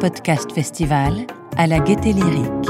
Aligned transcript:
Podcast 0.00 0.52
Festival 0.52 1.26
à 1.56 1.66
la 1.66 1.78
Gaieté 1.78 2.12
Lyrique. 2.12 2.68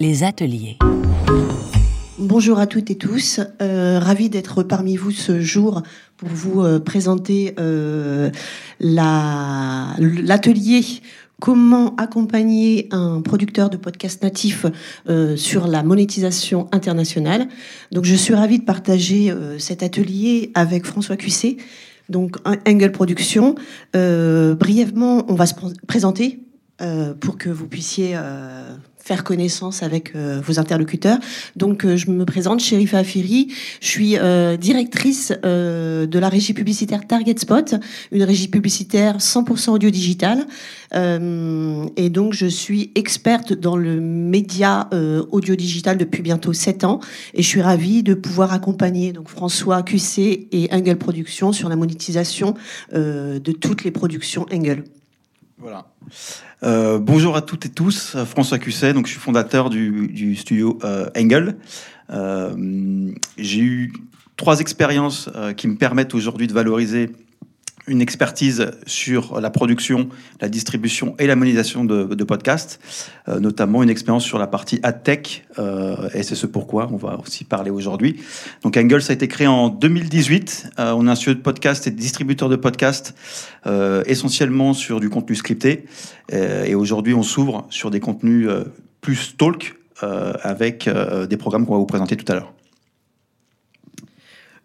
Les 0.00 0.22
ateliers. 0.24 0.78
Bonjour 2.18 2.58
à 2.58 2.66
toutes 2.66 2.90
et 2.90 2.96
tous, 2.96 3.40
euh, 3.62 3.98
ravi 3.98 4.28
d'être 4.30 4.62
parmi 4.62 4.96
vous 4.96 5.10
ce 5.10 5.40
jour 5.40 5.82
pour 6.16 6.28
vous 6.28 6.62
euh, 6.62 6.78
présenter 6.80 7.54
euh, 7.58 8.30
la- 8.80 9.94
l'atelier 9.98 10.82
Comment 11.40 11.94
accompagner 11.98 12.88
un 12.90 13.20
producteur 13.20 13.70
de 13.70 13.76
podcast 13.76 14.24
natif 14.24 14.66
euh, 15.08 15.36
sur 15.36 15.68
la 15.68 15.84
monétisation 15.84 16.66
internationale. 16.72 17.46
Donc 17.92 18.04
je 18.04 18.16
suis 18.16 18.34
ravie 18.34 18.58
de 18.58 18.64
partager 18.64 19.32
cet 19.58 19.84
atelier 19.84 20.50
avec 20.54 20.84
François 20.84 21.16
Cuissé, 21.16 21.56
donc 22.08 22.36
Angle 22.66 22.92
Production. 22.92 23.54
Euh, 23.96 24.54
brièvement, 24.54 25.24
on 25.28 25.34
va 25.34 25.46
se 25.46 25.54
pr- 25.54 25.74
présenter 25.86 26.40
euh, 26.80 27.14
pour 27.14 27.38
que 27.38 27.48
vous 27.50 27.66
puissiez 27.68 28.12
euh, 28.14 28.74
faire 29.08 29.24
connaissance 29.24 29.82
avec 29.82 30.14
euh, 30.14 30.42
vos 30.44 30.58
interlocuteurs. 30.58 31.16
Donc, 31.56 31.86
euh, 31.86 31.96
je 31.96 32.10
me 32.10 32.26
présente, 32.26 32.60
Sherifa 32.60 32.98
Afiri. 32.98 33.48
Je 33.80 33.86
suis 33.86 34.18
euh, 34.18 34.58
directrice 34.58 35.32
euh, 35.46 36.06
de 36.06 36.18
la 36.18 36.28
régie 36.28 36.52
publicitaire 36.52 37.06
Target 37.06 37.38
Spot, 37.38 37.74
une 38.12 38.22
régie 38.22 38.48
publicitaire 38.48 39.16
100% 39.16 39.70
audio 39.70 39.88
digital. 39.88 40.46
Euh, 40.94 41.86
et 41.96 42.10
donc, 42.10 42.34
je 42.34 42.44
suis 42.44 42.92
experte 42.96 43.54
dans 43.54 43.76
le 43.76 43.98
média 43.98 44.90
audio 45.30 45.56
digital 45.56 45.96
depuis 45.96 46.20
bientôt 46.20 46.52
7 46.52 46.84
ans. 46.84 47.00
Et 47.32 47.42
je 47.42 47.48
suis 47.48 47.62
ravie 47.62 48.02
de 48.02 48.12
pouvoir 48.12 48.52
accompagner 48.52 49.12
donc 49.12 49.28
François 49.28 49.82
QC 49.82 50.48
et 50.52 50.68
Angle 50.70 50.96
Productions 50.96 51.52
sur 51.52 51.70
la 51.70 51.76
monétisation 51.76 52.54
de 52.92 53.52
toutes 53.52 53.84
les 53.84 53.90
productions 53.90 54.44
Angle. 54.52 54.84
Voilà. 55.60 55.86
Euh, 56.62 57.00
bonjour 57.00 57.34
à 57.34 57.42
toutes 57.42 57.66
et 57.66 57.68
tous, 57.68 58.14
euh, 58.14 58.24
François 58.24 58.60
Cusset, 58.60 58.92
donc 58.92 59.06
je 59.06 59.10
suis 59.10 59.20
fondateur 59.20 59.70
du, 59.70 60.36
studio 60.36 60.78
euh, 60.84 61.10
Engel. 61.16 61.56
Euh, 62.10 63.12
J'ai 63.36 63.60
eu 63.60 63.92
trois 64.36 64.60
expériences 64.60 65.28
qui 65.56 65.66
me 65.66 65.74
permettent 65.74 66.14
aujourd'hui 66.14 66.46
de 66.46 66.52
valoriser 66.52 67.10
une 67.88 68.00
expertise 68.00 68.70
sur 68.86 69.40
la 69.40 69.50
production, 69.50 70.08
la 70.40 70.48
distribution 70.48 71.14
et 71.18 71.26
la 71.26 71.36
monétisation 71.36 71.84
de, 71.84 72.04
de 72.04 72.24
podcasts, 72.24 72.78
euh, 73.28 73.40
notamment 73.40 73.82
une 73.82 73.90
expérience 73.90 74.24
sur 74.24 74.38
la 74.38 74.46
partie 74.46 74.78
AdTech, 74.82 75.46
euh, 75.58 76.08
et 76.14 76.22
c'est 76.22 76.34
ce 76.34 76.46
pourquoi 76.46 76.88
on 76.92 76.96
va 76.96 77.18
aussi 77.18 77.44
parler 77.44 77.70
aujourd'hui. 77.70 78.20
Donc 78.62 78.76
Engel, 78.76 79.02
ça 79.02 79.12
a 79.12 79.14
été 79.14 79.28
créé 79.28 79.46
en 79.46 79.68
2018. 79.68 80.70
Euh, 80.78 80.92
on 80.92 81.06
est 81.06 81.10
un 81.10 81.14
studio 81.14 81.34
de 81.34 81.40
podcast 81.40 81.86
et 81.86 81.90
distributeur 81.90 82.48
de 82.48 82.56
podcasts 82.56 83.14
essentiellement 84.06 84.72
sur 84.72 84.98
du 84.98 85.10
contenu 85.10 85.36
scripté. 85.36 85.84
Et 86.32 86.74
aujourd'hui, 86.74 87.12
on 87.12 87.22
s'ouvre 87.22 87.66
sur 87.68 87.90
des 87.90 88.00
contenus 88.00 88.48
plus 89.02 89.36
talk 89.36 89.76
avec 90.00 90.88
des 91.28 91.36
programmes 91.36 91.66
qu'on 91.66 91.74
va 91.74 91.78
vous 91.78 91.86
présenter 91.86 92.16
tout 92.16 92.30
à 92.32 92.36
l'heure. 92.36 92.54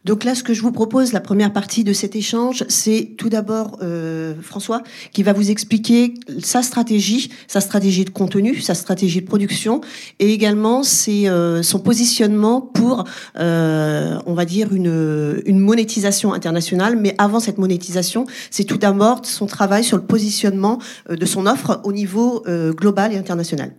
Donc 0.06 0.26
là, 0.26 0.36
ce 0.36 0.44
que 0.44 0.54
je 0.54 0.62
vous 0.62 0.72
propose, 0.72 1.14
la 1.14 1.22
première 1.22 1.54
partie 1.54 1.86
de 1.86 1.94
cet 1.94 2.16
échange, 2.16 2.66
c'est 2.68 3.12
tout 3.18 3.30
d'abord 3.30 3.78
euh, 3.82 4.34
François 4.42 4.84
qui 5.14 5.24
va 5.24 5.32
vous 5.32 5.50
expliquer 5.50 6.14
sa 6.40 6.62
stratégie, 6.62 7.32
sa 7.48 7.62
stratégie 7.62 8.04
de 8.04 8.10
contenu, 8.10 8.60
sa 8.60 8.74
stratégie 8.76 9.22
de 9.22 9.26
production, 9.26 9.80
et 10.20 10.34
également 10.34 10.84
ses, 10.84 11.30
euh, 11.30 11.64
son 11.64 11.80
positionnement 11.80 12.60
pour, 12.60 13.06
euh, 13.40 14.20
on 14.26 14.34
va 14.34 14.44
dire, 14.44 14.74
une, 14.74 15.42
une 15.46 15.60
monétisation 15.60 16.34
internationale. 16.34 16.98
Mais 16.98 17.16
avant 17.18 17.40
cette 17.40 17.58
monétisation, 17.58 18.26
c'est 18.52 18.66
tout 18.66 18.78
d'abord 18.78 19.26
son 19.26 19.46
travail 19.46 19.86
sur 19.86 19.98
le 19.98 20.04
positionnement 20.04 20.80
de 21.10 21.26
son 21.26 21.46
offre 21.46 21.80
au 21.86 21.94
niveau 21.94 22.44
global 22.76 23.14
et 23.14 23.18
international. 23.18 23.72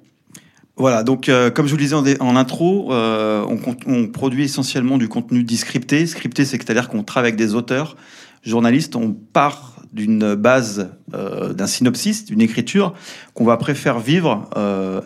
Voilà, 0.76 1.04
donc 1.04 1.28
euh, 1.28 1.50
comme 1.50 1.66
je 1.66 1.70
vous 1.70 1.76
le 1.76 1.84
disais 1.84 2.20
en, 2.20 2.36
intro, 2.36 2.92
euh, 2.92 3.46
on, 3.86 4.08
produit 4.08 4.44
essentiellement 4.44 4.98
du 4.98 5.08
contenu 5.08 5.44
dit 5.44 5.56
scripté. 5.56 6.04
Scripté, 6.06 6.44
c'est 6.44 6.56
c'est-à-dire 6.56 6.88
qu'on 6.88 7.04
travaille 7.04 7.28
avec 7.28 7.38
des 7.38 7.54
auteurs, 7.54 7.96
journalistes, 8.42 8.96
on 8.96 9.12
part 9.12 9.76
d'une 9.92 10.34
base, 10.34 10.90
euh, 11.14 11.52
d'un 11.52 11.68
synopsis, 11.68 12.24
d'une 12.24 12.40
écriture 12.40 12.92
qu'on 13.34 13.44
va 13.44 13.56
faire 13.56 14.00
vivre 14.00 14.50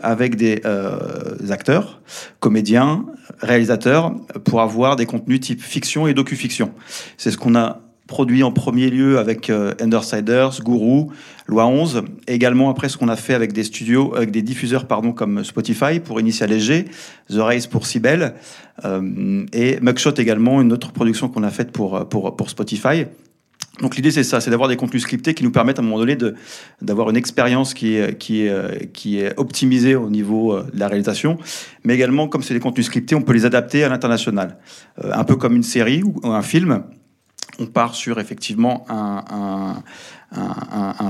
avec 0.02 0.36
des 0.36 0.62
acteurs, 1.50 2.00
comédiens, 2.40 3.04
réalisateurs, 3.40 4.14
pour 4.44 4.62
avoir 4.62 4.96
des 4.96 5.04
contenus 5.04 5.40
type 5.40 5.60
fiction 5.60 6.06
et 6.06 6.14
docu-fiction. 6.14 6.72
C'est 7.18 7.30
ce 7.30 7.36
qu'on 7.36 7.54
a 7.54 7.80
produit 8.06 8.42
en 8.42 8.52
premier 8.52 8.88
lieu 8.88 9.18
avec 9.18 9.50
Undersiders, 9.50 10.62
Guru, 10.64 11.08
Loi 11.48 11.66
11, 11.66 12.02
et 12.26 12.34
également 12.34 12.68
après 12.68 12.90
ce 12.90 12.98
qu'on 12.98 13.08
a 13.08 13.16
fait 13.16 13.32
avec 13.32 13.54
des 13.54 13.64
studios, 13.64 14.14
avec 14.14 14.30
des 14.30 14.42
diffuseurs 14.42 14.86
pardon, 14.86 15.12
comme 15.12 15.42
Spotify 15.44 15.98
pour 15.98 16.20
Initial 16.20 16.52
SG, 16.52 16.84
The 17.30 17.38
Race 17.38 17.66
pour 17.66 17.86
Cybelle, 17.86 18.34
euh, 18.84 19.46
et 19.54 19.80
Mugshot 19.80 20.14
également, 20.18 20.60
une 20.60 20.72
autre 20.74 20.92
production 20.92 21.28
qu'on 21.30 21.42
a 21.42 21.50
faite 21.50 21.72
pour, 21.72 22.06
pour, 22.08 22.36
pour 22.36 22.50
Spotify. 22.50 23.06
Donc 23.80 23.96
l'idée 23.96 24.10
c'est 24.10 24.24
ça, 24.24 24.40
c'est 24.40 24.50
d'avoir 24.50 24.68
des 24.68 24.76
contenus 24.76 25.02
scriptés 25.02 25.34
qui 25.34 25.44
nous 25.44 25.50
permettent 25.50 25.78
à 25.78 25.82
un 25.82 25.84
moment 25.84 25.98
donné 25.98 26.18
d'avoir 26.82 27.10
une 27.10 27.16
expérience 27.16 27.74
qui 27.74 27.94
est, 27.94 28.18
qui, 28.18 28.42
est, 28.42 28.92
qui 28.92 29.20
est 29.20 29.32
optimisée 29.38 29.94
au 29.94 30.10
niveau 30.10 30.52
euh, 30.52 30.66
de 30.74 30.78
la 30.78 30.88
réalisation, 30.88 31.38
mais 31.84 31.94
également 31.94 32.28
comme 32.28 32.42
c'est 32.42 32.54
des 32.54 32.60
contenus 32.60 32.86
scriptés, 32.86 33.14
on 33.14 33.22
peut 33.22 33.32
les 33.32 33.46
adapter 33.46 33.84
à 33.84 33.88
l'international. 33.88 34.58
Euh, 35.02 35.12
un 35.14 35.24
peu 35.24 35.36
comme 35.36 35.56
une 35.56 35.62
série 35.62 36.02
ou 36.02 36.20
un 36.24 36.42
film, 36.42 36.82
on 37.58 37.66
part 37.66 37.94
sur 37.94 38.20
effectivement 38.20 38.86
un, 38.88 39.82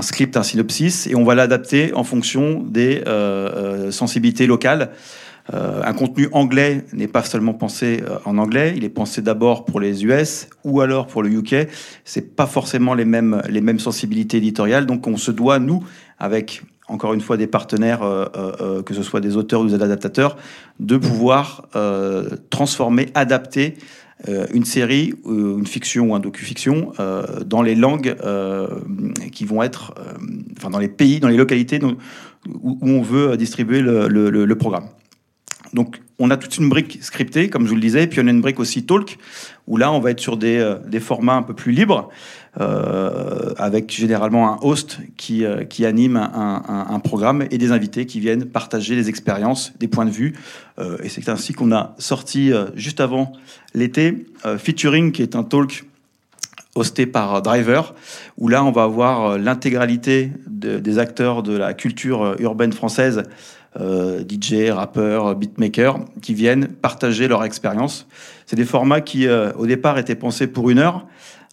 script, 0.01 0.37
un 0.37 0.43
synopsis, 0.43 1.07
et 1.07 1.15
on 1.15 1.23
va 1.23 1.35
l'adapter 1.35 1.93
en 1.93 2.03
fonction 2.03 2.61
des 2.61 3.03
euh, 3.07 3.49
euh, 3.87 3.91
sensibilités 3.91 4.47
locales. 4.47 4.91
Euh, 5.53 5.81
un 5.83 5.93
contenu 5.93 6.27
anglais 6.31 6.85
n'est 6.93 7.07
pas 7.07 7.23
seulement 7.23 7.53
pensé 7.53 8.03
en 8.25 8.37
anglais, 8.37 8.73
il 8.75 8.83
est 8.83 8.89
pensé 8.89 9.21
d'abord 9.21 9.65
pour 9.65 9.79
les 9.79 10.05
US 10.05 10.47
ou 10.63 10.81
alors 10.81 11.07
pour 11.07 11.23
le 11.23 11.29
UK. 11.29 11.67
C'est 12.05 12.35
pas 12.35 12.45
forcément 12.45 12.93
les 12.93 13.05
mêmes, 13.05 13.79
sensibilités 13.79 14.37
éditoriales, 14.37 14.85
donc 14.85 15.07
on 15.07 15.17
se 15.17 15.31
doit, 15.31 15.59
nous, 15.59 15.83
avec 16.19 16.63
encore 16.87 17.13
une 17.13 17.21
fois 17.21 17.37
des 17.37 17.45
partenaires, 17.45 17.99
que 17.99 18.93
ce 18.95 19.03
soit 19.03 19.21
des 19.21 19.37
auteurs 19.37 19.61
ou 19.61 19.67
des 19.67 19.75
adaptateurs, 19.75 20.37
de 20.79 20.97
pouvoir 20.97 21.67
transformer, 22.49 23.09
adapter 23.13 23.75
une 24.27 24.65
série, 24.65 25.13
euh, 25.25 25.57
une 25.57 25.67
fiction 25.67 26.11
ou 26.11 26.15
un 26.15 26.19
docu-fiction 26.19 26.91
euh, 26.99 27.43
dans 27.45 27.61
les 27.61 27.75
langues 27.75 28.15
euh, 28.23 28.67
qui 29.31 29.45
vont 29.45 29.63
être, 29.63 29.93
euh, 29.97 30.13
enfin 30.57 30.69
dans 30.69 30.79
les 30.79 30.89
pays, 30.89 31.19
dans 31.19 31.29
les 31.29 31.37
localités 31.37 31.79
où, 31.81 32.77
on 32.81 33.01
veut 33.01 33.37
distribuer 33.37 33.81
le, 33.81 34.53
programme. 34.55 34.89
Donc 35.73 36.01
on 36.17 36.29
a 36.31 36.37
toute 36.37 36.57
une 36.57 36.69
brique 36.69 36.99
scriptée, 37.01 37.49
comme 37.49 37.63
je 37.63 37.69
vous 37.69 37.75
le 37.75 37.81
disais, 37.81 38.07
puis 38.07 38.19
on 38.21 38.27
a 38.27 38.31
une 38.31 38.41
brique 38.41 38.59
aussi 38.59 38.85
talk, 38.85 39.17
où 39.67 39.77
là 39.77 39.91
on 39.91 39.99
va 39.99 40.11
être 40.11 40.19
sur 40.19 40.35
des, 40.37 40.57
euh, 40.57 40.99
formats 40.99 41.35
un 41.35 41.43
peu 41.43 41.53
plus 41.53 41.71
libres, 41.71 42.09
euh, 42.09 42.38
avec 42.55 43.91
généralement 43.91 44.53
un 44.53 44.59
host 44.61 44.99
qui, 45.17 45.45
euh, 45.45 45.63
anime 45.83 46.17
un, 46.17 46.99
programme 46.99 47.45
et 47.51 47.57
des 47.57 47.71
invités 47.71 48.05
qui 48.05 48.19
viennent 48.19 48.45
partager 48.45 48.95
des 48.95 49.09
expériences, 49.09 49.73
des 49.79 49.87
points 49.87 50.05
de 50.05 50.11
vue. 50.11 50.33
Euh, 50.79 50.97
et 51.03 51.09
c'est 51.09 51.29
ainsi 51.29 51.53
qu'on 51.53 51.71
a 51.71 51.95
sorti 51.97 52.51
euh, 52.51 52.67
juste 52.75 52.99
avant 52.99 53.33
l'été 53.73 54.25
euh, 54.45 54.57
Featuring, 54.57 55.11
qui 55.11 55.21
est 55.21 55.35
un 55.35 55.43
talk 55.43 55.85
hosté 56.75 57.05
par 57.05 57.35
euh, 57.35 57.41
Driver, 57.41 57.95
où 58.37 58.47
là 58.47 58.63
on 58.63 58.71
va 58.71 58.83
avoir 58.83 59.25
euh, 59.25 59.37
l'intégralité 59.37 60.31
de- 60.47 60.79
des 60.79 60.99
acteurs 60.99 61.43
de 61.43 61.57
la 61.57 61.73
culture 61.73 62.23
euh, 62.23 62.35
urbaine 62.39 62.73
française, 62.73 63.23
euh, 63.79 64.23
DJ, 64.27 64.71
rappeurs, 64.71 65.35
beatmakers, 65.35 65.99
qui 66.21 66.33
viennent 66.33 66.67
partager 66.67 67.27
leur 67.27 67.43
expérience. 67.43 68.07
C'est 68.45 68.55
des 68.55 68.65
formats 68.65 69.01
qui 69.01 69.27
euh, 69.27 69.51
au 69.53 69.65
départ 69.67 69.97
étaient 69.97 70.15
pensés 70.15 70.47
pour 70.47 70.69
une 70.69 70.79
heure. 70.79 71.05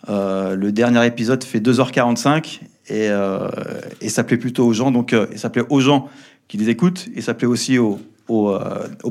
Euh, 0.08 0.56
le 0.56 0.72
dernier 0.72 1.04
épisode 1.06 1.42
fait 1.42 1.60
2h45 1.60 2.60
et, 2.88 3.08
euh, 3.08 3.48
et 4.00 4.08
ça 4.08 4.24
plaît 4.24 4.36
plutôt 4.36 4.66
aux 4.66 4.72
gens. 4.72 4.90
Donc, 4.90 5.12
euh, 5.12 5.26
ça 5.36 5.50
plaît 5.50 5.64
aux 5.68 5.80
gens 5.80 6.08
qui 6.48 6.58
les 6.58 6.68
écoutent 6.68 7.06
et 7.14 7.20
ça 7.22 7.34
plaît 7.34 7.46
aussi 7.46 7.78
aux, 7.78 7.98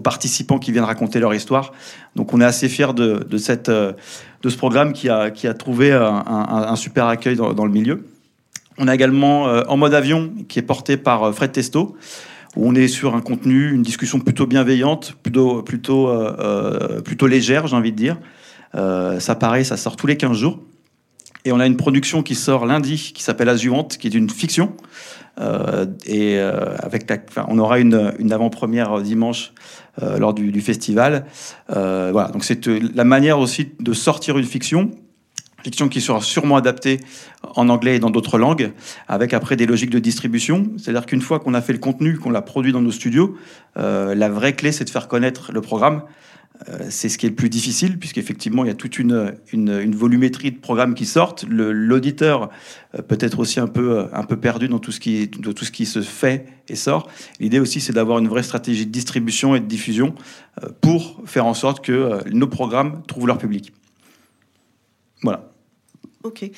participants 0.04 0.60
qui 0.60 0.72
viennent 0.72 0.84
raconter 0.86 1.20
leur 1.20 1.34
histoire. 1.34 1.74
Donc, 2.16 2.34
on 2.34 2.42
est 2.42 2.46
assez 2.46 2.70
fiers 2.70 2.94
de, 2.94 3.26
ce 3.38 4.58
programme 4.58 4.94
qui 4.94 5.10
a, 5.10 5.32
trouvé 5.54 5.92
un, 5.92 6.76
super 6.76 7.08
accueil 7.08 7.36
dans, 7.36 7.66
le 7.66 7.72
milieu. 7.72 8.06
On 8.78 8.88
a 8.88 8.96
également 8.96 9.44
En 9.44 9.78
mode 9.78 9.94
avion 9.94 10.32
qui 10.50 10.60
est 10.60 10.64
porté 10.64 10.98
par 10.98 11.34
Fred 11.34 11.52
Testo 11.52 11.98
où 12.58 12.70
on 12.70 12.76
est 12.76 12.88
sur 12.88 13.16
un 13.16 13.22
contenu, 13.22 13.74
une 13.74 13.84
discussion 13.84 14.20
plutôt 14.20 14.48
bienveillante, 14.48 15.16
plutôt, 15.24 15.62
plutôt, 15.62 17.28
légère, 17.28 17.68
j'ai 17.68 17.76
envie 17.76 17.92
de 17.92 17.98
dire. 17.98 18.18
Ça 18.74 19.36
pareil, 19.36 19.66
ça 19.66 19.78
sort 19.78 19.96
tous 19.96 20.08
les 20.08 20.18
15 20.18 20.38
jours. 20.38 20.60
Et 21.46 21.52
on 21.52 21.60
a 21.60 21.68
une 21.68 21.78
production 21.78 22.24
qui 22.24 22.34
sort 22.34 22.66
lundi, 22.66 23.14
qui 23.14 23.22
s'appelle 23.22 23.48
La 23.48 23.58
Suivante, 23.58 23.98
qui 23.98 24.08
est 24.08 24.16
une 24.16 24.30
fiction. 24.30 24.74
Euh, 25.40 25.86
et 26.06 26.40
euh, 26.40 26.76
avec 26.80 27.12
enfin, 27.30 27.46
on 27.50 27.60
aura 27.60 27.80
une, 27.80 28.14
une 28.20 28.34
avant-première 28.34 29.02
dimanche 29.02 29.54
euh, 30.02 30.18
lors 30.18 30.34
du, 30.34 30.52
du 30.52 30.62
festival. 30.62 31.26
Euh, 31.76 32.10
voilà, 32.12 32.30
donc 32.30 32.44
c'est 32.44 32.68
euh, 32.68 32.80
la 32.96 33.04
manière 33.04 33.38
aussi 33.38 33.70
de 33.80 33.94
sortir 33.94 34.38
une 34.38 34.46
fiction. 34.46 34.92
fiction 35.64 35.90
qui 35.90 36.02
sera 36.02 36.22
sûrement 36.22 36.56
adaptée 36.56 37.00
en 37.56 37.70
anglais 37.70 37.98
et 37.98 38.00
dans 38.00 38.12
d'autres 38.12 38.38
langues, 38.38 38.72
avec 39.08 39.34
après 39.34 39.56
des 39.56 39.66
logiques 39.66 39.90
de 39.92 40.00
distribution. 40.00 40.72
C'est-à-dire 40.78 41.06
qu'une 41.06 41.22
fois 41.22 41.40
qu'on 41.40 41.54
a 41.54 41.62
fait 41.62 41.74
le 41.74 41.80
contenu, 41.80 42.18
qu'on 42.18 42.32
l'a 42.32 42.42
produit 42.42 42.72
dans 42.72 42.82
nos 42.82 42.92
studios, 42.92 43.36
euh, 43.78 44.16
la 44.16 44.30
vraie 44.30 44.54
clé, 44.54 44.72
c'est 44.72 44.86
de 44.86 44.90
faire 44.90 45.08
connaître 45.08 45.52
le 45.52 45.62
programme. 45.62 46.04
Euh, 46.70 46.88
c'est 46.90 47.10
ce 47.10 47.18
qui 47.18 47.26
est 47.26 47.30
le 47.30 47.36
plus 47.36 47.50
difficile, 47.50 48.00
puisqu'effectivement, 48.00 48.64
il 48.64 48.68
y 48.68 48.72
a 48.72 48.76
toute 48.76 48.98
une, 49.00 49.36
volumétrie 49.94 50.52
de 50.52 50.58
programmes 50.58 50.96
qui 50.96 51.06
sortent. 51.06 51.46
L'auditeur 51.50 52.50
euh, 52.98 53.02
peut 53.02 53.18
être 53.20 53.40
aussi 53.40 53.60
un 53.60 53.68
peu, 53.68 54.08
un 54.14 54.24
peu 54.24 54.38
perdu 54.38 54.68
dans 54.68 54.80
tout, 54.80 54.92
ce 54.92 55.00
qui, 55.00 55.28
dans 55.28 55.54
tout 55.54 55.66
ce 55.66 55.72
qui 55.72 55.86
se 55.86 56.02
fait 56.02 56.46
et 56.68 56.76
sort. 56.76 57.10
L'idée 57.40 57.60
aussi, 57.60 57.82
c'est 57.82 57.94
d'avoir 57.94 58.20
une 58.20 58.28
vraie 58.28 58.44
stratégie 58.44 58.86
de 58.86 58.92
distribution 58.92 59.56
et 59.56 59.60
de 59.60 59.66
diffusion 59.66 60.16
pour 60.82 61.22
faire 61.26 61.46
en 61.46 61.54
sorte 61.54 61.84
que 61.84 62.28
nos 62.30 62.48
programmes 62.48 63.04
trouvent 63.08 63.28
leur 63.28 63.38
public. 63.38 63.74
Voilà. 65.22 65.50
Ok. 66.24 66.50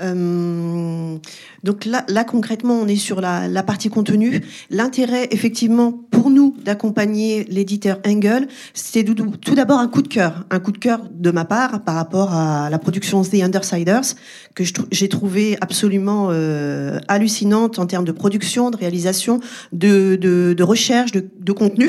Euh, 0.00 1.16
donc 1.64 1.84
là, 1.84 2.04
là, 2.08 2.24
concrètement, 2.24 2.74
on 2.74 2.86
est 2.86 2.96
sur 2.96 3.20
la, 3.20 3.62
partie 3.62 3.88
contenu. 3.88 4.40
L'intérêt, 4.70 5.28
effectivement, 5.30 5.92
pour 6.10 6.30
nous 6.30 6.54
d'accompagner 6.64 7.44
l'éditeur 7.44 8.00
Engel, 8.06 8.48
c'est 8.74 9.04
tout 9.04 9.54
d'abord 9.54 9.78
un 9.78 9.88
coup 9.88 10.02
de 10.02 10.08
cœur, 10.08 10.44
un 10.50 10.60
coup 10.60 10.72
de 10.72 10.78
cœur 10.78 11.02
de 11.10 11.30
ma 11.30 11.44
part 11.44 11.84
par 11.84 11.96
rapport 11.96 12.32
à 12.32 12.70
la 12.70 12.78
production 12.78 13.22
The 13.22 13.42
Undersiders 13.42 14.14
que 14.54 14.64
j'ai 14.90 15.08
trouvé 15.08 15.56
absolument 15.60 16.28
euh, 16.30 16.98
hallucinante 17.08 17.78
en 17.78 17.86
termes 17.86 18.04
de 18.04 18.12
production, 18.12 18.70
de 18.70 18.76
réalisation, 18.76 19.40
de, 19.72 20.16
de, 20.16 20.54
de 20.56 20.62
recherche, 20.62 21.12
de, 21.12 21.28
de 21.38 21.52
contenu. 21.52 21.88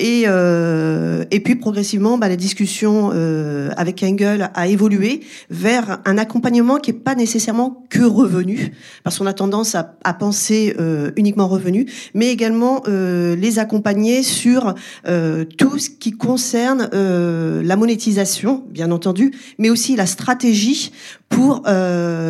Et, 0.00 0.24
euh, 0.26 1.24
et 1.32 1.40
puis 1.40 1.56
progressivement, 1.56 2.18
bah, 2.18 2.28
la 2.28 2.36
discussion 2.36 3.10
euh, 3.12 3.70
avec 3.76 4.02
Engel 4.04 4.50
a 4.54 4.68
évolué 4.68 5.20
vers 5.50 5.98
un 6.04 6.18
accompagnement 6.18 6.76
qui 6.76 6.92
n'est 6.92 6.98
pas 6.98 7.16
nécessairement 7.16 7.84
que 7.90 8.02
revenu, 8.02 8.72
parce 9.02 9.18
qu'on 9.18 9.26
a 9.26 9.32
tendance 9.32 9.74
à, 9.74 9.96
à 10.04 10.14
penser 10.14 10.76
euh, 10.78 11.10
uniquement 11.16 11.48
revenu, 11.48 11.86
mais 12.14 12.30
également 12.30 12.82
euh, 12.86 13.34
les 13.34 13.58
accompagner 13.58 14.22
sur 14.22 14.74
euh, 15.08 15.44
tout 15.44 15.78
ce 15.78 15.90
qui 15.90 16.12
concerne 16.12 16.88
euh, 16.94 17.62
la 17.64 17.74
monétisation, 17.74 18.64
bien 18.70 18.92
entendu, 18.92 19.32
mais 19.58 19.68
aussi 19.68 19.96
la 19.96 20.06
stratégie 20.06 20.92
pour 21.28 21.62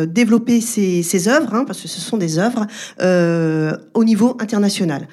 développer 0.09 0.59
ces, 0.59 1.03
ces 1.03 1.29
œuvres, 1.29 1.53
hein, 1.53 1.63
parce 1.65 1.81
que 1.81 1.87
ce 1.87 2.01
sont 2.01 2.17
des 2.17 2.37
œuvres 2.37 2.67
au 3.93 4.03
niveau 4.03 4.35
international. 4.41 5.07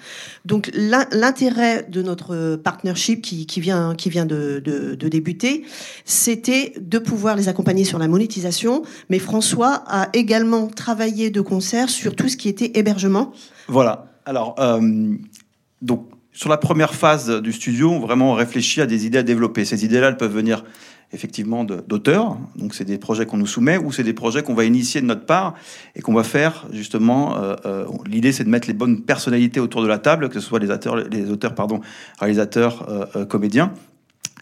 Donc 0.47 0.71
l'intérêt 0.75 1.87
de 1.89 2.03
notre 2.03 2.55
partnership 2.55 3.21
qui, 3.21 3.61
vient, 3.61 3.95
de, 3.95 4.95
débuter, 4.95 5.65
c'était 6.05 6.73
de 6.81 7.01
pouvoir 7.01 7.35
les 7.35 7.49
accompagner 7.49 7.83
sur 7.83 7.99
la 7.99 8.07
monétisation. 8.07 8.83
Mais 9.11 9.19
François 9.19 9.83
a 9.89 10.09
également 10.13 10.69
travaillé 10.69 11.31
de 11.31 11.41
concert 11.41 11.91
sur 11.91 12.15
tout 12.15 12.29
ce 12.29 12.37
qui 12.37 12.49
était 12.49 12.79
hébergement. 12.79 13.33
Voilà. 13.67 14.07
Alors, 14.25 14.55
euh, 14.61 15.17
sur 16.33 16.49
la 16.49 16.59
première 16.59 16.95
phase 16.95 17.29
du 17.43 17.53
studio, 17.53 17.91
on 17.91 17.99
vraiment 17.99 18.35
réfléchit 18.35 18.81
à 18.81 18.87
des 18.87 19.05
idées 19.05 19.19
à 19.19 19.25
développer. 19.25 19.65
Ces 19.65 19.85
idées-là, 19.85 20.09
elles 20.09 20.17
peuvent 20.17 20.35
venir 20.35 20.63
effectivement 21.12 21.64
d'auteurs. 21.64 22.37
Donc 22.56 22.75
c'est 22.75 22.85
des 22.85 22.99
projets 22.99 23.26
qu'on 23.26 23.37
nous 23.37 23.47
soumet 23.47 23.79
ou 23.79 23.93
c'est 23.93 24.03
des 24.03 24.12
projets 24.12 24.43
qu'on 24.43 24.55
va 24.55 24.64
initier 24.64 25.00
de 25.00 25.06
notre 25.06 25.25
part 25.25 25.55
et 25.94 26.03
qu'on 26.03 26.14
va 26.14 26.25
faire 26.25 26.67
justement. 26.73 27.37
Euh, 27.37 27.55
euh, 27.64 27.87
L'idée 28.06 28.32
c'est 28.32 28.44
de 28.44 28.49
mettre 28.49 28.69
les 28.69 28.75
bonnes 28.75 29.03
personnalités 29.03 29.61
autour 29.61 29.82
de 29.82 29.87
la 29.87 29.99
table, 29.99 30.29
que 30.29 30.41
ce 30.41 30.47
soit 30.47 30.58
les 30.58 30.70
auteurs, 30.70 30.97
les 30.97 31.31
auteurs 31.31 31.55
pardon, 31.55 31.81
réalisateurs, 32.19 32.87
euh, 32.88 33.25
comédiens, 33.25 33.73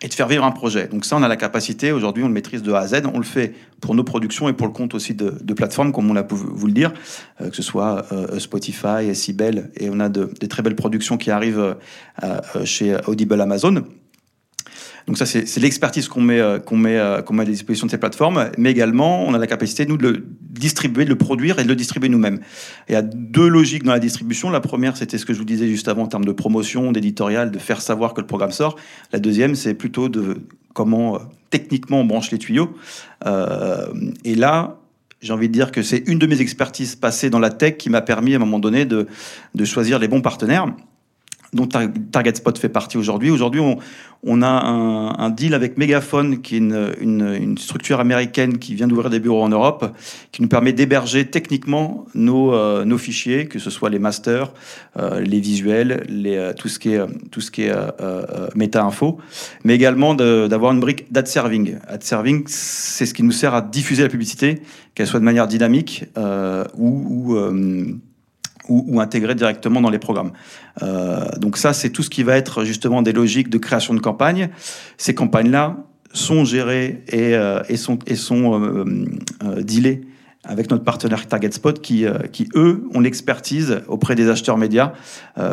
et 0.03 0.09
de 0.09 0.15
faire 0.15 0.29
vivre 0.29 0.45
un 0.45 0.51
projet. 0.51 0.89
Donc 0.89 1.05
ça, 1.05 1.17
on 1.17 1.23
a 1.23 1.29
la 1.29 1.37
capacité, 1.37 1.93
aujourd'hui, 1.93 2.25
on 2.25 2.29
le 2.29 2.33
maîtrise 2.33 2.63
de 2.63 2.73
A 2.73 2.81
à 2.81 2.87
Z, 2.87 3.03
on 3.13 3.19
le 3.19 3.25
fait 3.25 3.55
pour 3.81 3.95
nos 3.95 4.05
productions 4.05 4.49
et 4.49 4.53
pour 4.53 4.67
le 4.67 4.73
compte 4.73 4.95
aussi 4.95 5.15
de, 5.15 5.55
plateformes, 5.55 5.93
comme 5.93 6.11
on 6.11 6.17
a 6.17 6.23
pu 6.23 6.35
vous 6.35 6.67
le 6.67 6.73
dire, 6.73 6.93
que 7.39 7.55
ce 7.55 7.63
soit 7.63 8.05
Spotify, 8.39 9.15
Sibel, 9.15 9.71
et 9.77 9.89
on 9.91 10.01
a 10.01 10.09
de, 10.09 10.31
des 10.41 10.49
très 10.49 10.63
belles 10.63 10.77
productions 10.77 11.17
qui 11.17 11.31
arrivent 11.31 11.77
chez 12.65 12.97
Audible 13.07 13.41
Amazon. 13.41 13.85
Donc 15.07 15.19
ça, 15.19 15.27
c'est 15.27 15.59
l'expertise 15.59 16.09
qu'on 16.09 16.23
met, 16.23 16.41
euh, 16.41 16.59
qu'on 16.59 16.79
met, 16.79 16.97
euh, 16.97 17.21
qu'on 17.21 17.35
met 17.35 17.43
à 17.43 17.47
disposition 17.47 17.87
de 17.87 17.91
ces 17.91 17.99
plateformes, 17.99 18.51
mais 18.57 18.71
également, 18.71 19.27
on 19.27 19.35
a 19.35 19.39
la 19.39 19.47
capacité, 19.47 19.85
nous, 19.85 19.99
de 19.99 20.09
le 20.09 20.27
distribuer, 20.41 21.05
de 21.05 21.11
le 21.11 21.19
produire 21.19 21.59
et 21.59 21.65
de 21.65 21.69
le 21.69 21.77
distribuer 21.77 22.09
nous-mêmes. 22.09 22.41
Il 22.89 22.93
y 22.93 22.97
a 22.97 23.03
deux 23.03 23.49
logiques 23.49 23.83
dans 23.83 23.93
la 23.93 23.99
distribution. 23.99 24.49
La 24.49 24.61
première, 24.61 24.97
c'était 24.97 25.19
ce 25.19 25.27
que 25.27 25.35
je 25.35 25.39
vous 25.39 25.45
disais 25.45 25.69
juste 25.69 25.89
avant 25.89 26.05
en 26.05 26.07
termes 26.07 26.25
de 26.25 26.33
promotion, 26.33 26.91
d'éditorial, 26.91 27.51
de 27.51 27.59
faire 27.59 27.83
savoir 27.83 28.15
que 28.15 28.23
le 28.23 28.27
programme 28.27 28.53
sort. 28.53 28.77
La 29.13 29.19
deuxième, 29.19 29.57
c'est 29.57 29.75
plutôt 29.75 30.09
de 30.09 30.39
comment 30.73 31.17
euh, 31.17 31.19
techniquement 31.51 32.01
on 32.01 32.05
branche 32.07 32.31
les 32.31 32.39
tuyaux. 32.39 32.75
Euh, 33.27 33.87
et 34.25 34.35
là, 34.35 34.79
j'ai 35.21 35.35
envie 35.35 35.49
de 35.49 35.53
dire 35.53 35.71
que 35.71 35.83
c'est 35.83 36.03
une 36.07 36.19
de 36.19 36.27
mes 36.27 36.41
expertises 36.41 36.97
passées 36.97 37.29
dans 37.29 37.39
la 37.39 37.51
tech 37.51 37.77
qui 37.77 37.91
m'a 37.91 38.01
permis 38.01 38.33
à 38.33 38.37
un 38.37 38.41
moment 38.41 38.59
donné 38.59 38.87
de, 38.87 39.07
de 39.55 39.65
choisir 39.65 39.99
les 39.99 40.09
bons 40.09 40.23
partenaires 40.23 40.67
dont 41.55 41.67
Target 41.67 42.35
Spot 42.35 42.59
fait 42.59 42.69
partie 42.69 42.99
aujourd'hui. 42.99 43.31
Aujourd'hui, 43.31 43.61
on, 43.61 43.79
on 44.27 44.43
a 44.43 44.49
un, 44.49 45.19
un, 45.19 45.31
deal 45.31 45.55
avec 45.55 45.77
Megaphone, 45.77 46.41
qui 46.41 46.57
est 46.57 46.59
une, 46.59 46.95
une, 47.01 47.35
une 47.41 47.59
structure 47.59 48.01
américaine 48.01 48.59
qui 48.59 48.75
vient 48.75 48.89
d'ouvrir 48.89 49.11
des 49.11 49.21
bureaux 49.21 49.43
en 49.43 49.49
Europe, 49.49 49.95
qui 50.33 50.43
nous 50.43 50.49
permet 50.49 50.73
d'héberger 50.73 51.27
techniquement 51.27 52.07
nos, 52.15 52.55
euh, 52.55 52.85
nos 52.85 52.99
fichiers, 52.99 53.47
que 53.47 53.59
ce 53.59 53.71
soit 53.71 53.91
les 53.91 53.99
masters, 53.99 54.53
euh, 54.99 55.21
les 55.21 55.41
visuels, 55.41 56.05
les, 56.09 56.37
euh, 56.37 56.53
tout 56.55 56.69
ce 56.69 56.79
qui 56.79 56.95
est, 56.95 57.01
tout 57.31 57.41
ce 57.41 57.51
qui 57.51 57.63
est 57.63 57.71
euh, 57.71 57.91
euh, 58.01 58.49
méta-info, 58.55 59.19
mais 59.63 59.75
également 59.75 60.15
d'avoir 60.15 60.73
une 60.73 60.81
brique 60.81 61.07
ad 61.15 61.27
serving. 61.27 61.77
Ad 61.87 62.03
serving, 62.03 62.45
c'est 62.47 63.07
ce 63.07 63.15
qui 63.15 63.23
nous 63.23 63.33
sert 63.33 63.55
à 63.55 63.61
diffuser 63.61 64.03
la 64.03 64.09
publicité, 64.09 64.63
qu'elle 64.95 65.07
soit 65.07 65.21
de 65.21 65.25
manière 65.25 65.47
dynamique 65.47 66.05
ou, 66.77 67.35
ou 67.35 68.01
ou, 68.69 68.85
ou 68.89 69.01
intégrés 69.01 69.35
directement 69.35 69.81
dans 69.81 69.91
les 69.91 69.99
programmes. 69.99 70.33
Euh, 70.83 71.25
donc 71.39 71.57
ça, 71.57 71.73
c'est 71.73 71.91
tout 71.91 72.03
ce 72.03 72.11
qui 72.11 72.23
va 72.23 72.37
être 72.37 72.65
justement 72.65 73.03
des 73.03 73.13
logiques 73.13 73.51
de 73.51 73.59
création 73.59 73.95
de 73.95 74.01
campagne. 74.01 74.51
Ces 74.97 75.15
campagnes-là 75.15 75.77
sont 76.13 76.45
gérées 76.45 77.03
et, 77.09 77.35
euh, 77.35 77.63
sont, 77.77 77.99
et 78.07 78.17
sont 78.17 78.61
euh, 78.61 78.85
euh 79.45 79.63
dealées 79.63 80.03
avec 80.47 80.71
notre 80.71 80.85
partenaire 80.85 81.27
Target 81.27 81.53
Spot 81.53 81.81
qui, 81.81 82.05
qui 82.31 82.51
eux, 82.55 82.87
ont 82.93 83.01
l'expertise 83.01 83.81
auprès 83.89 84.15
des 84.15 84.29
acheteurs 84.29 84.59
médias 84.59 84.93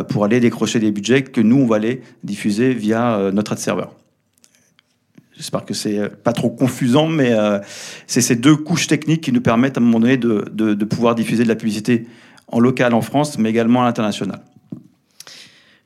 pour 0.09 0.25
aller 0.25 0.41
décrocher 0.41 0.79
des 0.79 0.91
budgets 0.91 1.23
que 1.23 1.39
nous, 1.39 1.61
on 1.61 1.65
va 1.65 1.77
aller 1.77 2.01
diffuser 2.25 2.73
via 2.73 3.31
notre 3.31 3.53
ad 3.53 3.57
serveur. 3.57 3.95
J'espère 5.31 5.63
que 5.63 5.73
c'est 5.73 6.09
pas 6.09 6.33
trop 6.33 6.49
confusant, 6.49 7.07
mais 7.07 7.33
c'est 8.05 8.19
ces 8.19 8.35
deux 8.35 8.57
couches 8.57 8.87
techniques 8.87 9.21
qui 9.21 9.31
nous 9.31 9.39
permettent 9.39 9.77
à 9.77 9.79
un 9.79 9.83
moment 9.85 10.01
donné 10.01 10.17
de, 10.17 10.43
de 10.51 10.83
pouvoir 10.83 11.15
diffuser 11.15 11.43
de 11.43 11.47
la 11.47 11.55
publicité 11.55 12.05
en 12.51 12.59
local 12.59 12.93
en 12.93 13.01
France, 13.01 13.37
mais 13.37 13.49
également 13.49 13.81
à 13.81 13.85
l'international. 13.85 14.41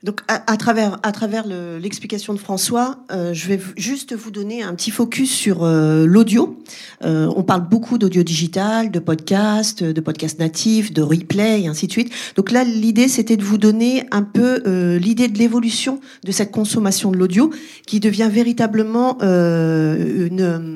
Donc, 0.06 0.20
à, 0.28 0.56
travers, 0.56 1.00
à 1.02 1.10
travers 1.10 1.48
l'explication 1.48 2.32
de 2.32 2.38
François, 2.38 2.98
euh, 3.10 3.34
je 3.34 3.48
vais 3.48 3.58
juste 3.76 4.14
vous 4.14 4.30
donner 4.30 4.62
un 4.62 4.72
petit 4.74 4.92
focus 4.92 5.32
sur 5.32 5.64
euh, 5.64 6.06
l'audio. 6.06 6.62
Euh, 7.02 7.28
on 7.34 7.42
parle 7.42 7.68
beaucoup 7.68 7.98
d'audio 7.98 8.22
digital, 8.22 8.92
de 8.92 9.00
podcast, 9.00 9.82
de 9.82 10.00
podcast 10.00 10.38
natif, 10.38 10.92
de 10.92 11.02
replay, 11.02 11.62
et 11.62 11.66
ainsi 11.66 11.88
de 11.88 11.92
suite. 11.92 12.12
Donc 12.36 12.52
là, 12.52 12.62
l'idée, 12.62 13.08
c'était 13.08 13.36
de 13.36 13.42
vous 13.42 13.58
donner 13.58 14.04
un 14.12 14.22
peu 14.22 14.62
l'idée 14.96 15.26
de 15.26 15.38
l'évolution 15.38 16.00
de 16.24 16.30
cette 16.30 16.52
consommation 16.52 17.10
de 17.10 17.16
l'audio, 17.16 17.50
qui 17.86 17.98
devient 17.98 18.28
véritablement 18.30 19.18
une 19.20 20.75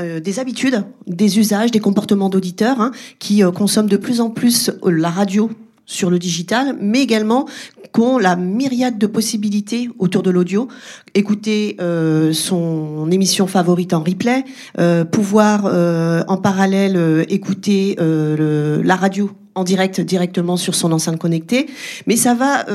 euh, 0.00 0.20
des 0.20 0.38
habitudes, 0.38 0.84
des 1.06 1.38
usages, 1.38 1.70
des 1.70 1.80
comportements 1.80 2.28
d'auditeurs 2.28 2.80
hein, 2.80 2.92
qui 3.18 3.42
euh, 3.42 3.50
consomment 3.50 3.88
de 3.88 3.96
plus 3.96 4.20
en 4.20 4.30
plus 4.30 4.70
la 4.84 5.10
radio 5.10 5.50
sur 5.88 6.10
le 6.10 6.18
digital, 6.18 6.76
mais 6.80 7.02
également 7.02 7.46
qu'ont 7.92 8.18
la 8.18 8.36
myriade 8.36 8.98
de 8.98 9.06
possibilités 9.06 9.88
autour 9.98 10.22
de 10.22 10.30
l'audio. 10.30 10.68
Écouter 11.14 11.76
euh, 11.80 12.32
son 12.34 13.10
émission 13.10 13.46
favorite 13.46 13.94
en 13.94 14.02
replay, 14.02 14.44
euh, 14.78 15.04
pouvoir 15.04 15.64
euh, 15.64 16.22
en 16.28 16.36
parallèle 16.36 16.96
euh, 16.96 17.24
écouter 17.28 17.96
la 17.98 18.96
radio 18.96 19.30
en 19.54 19.64
direct 19.64 20.00
directement 20.00 20.56
sur 20.56 20.74
son 20.74 20.92
enceinte 20.92 21.18
connectée, 21.18 21.66
mais 22.06 22.16
ça 22.16 22.34
va 22.34 22.66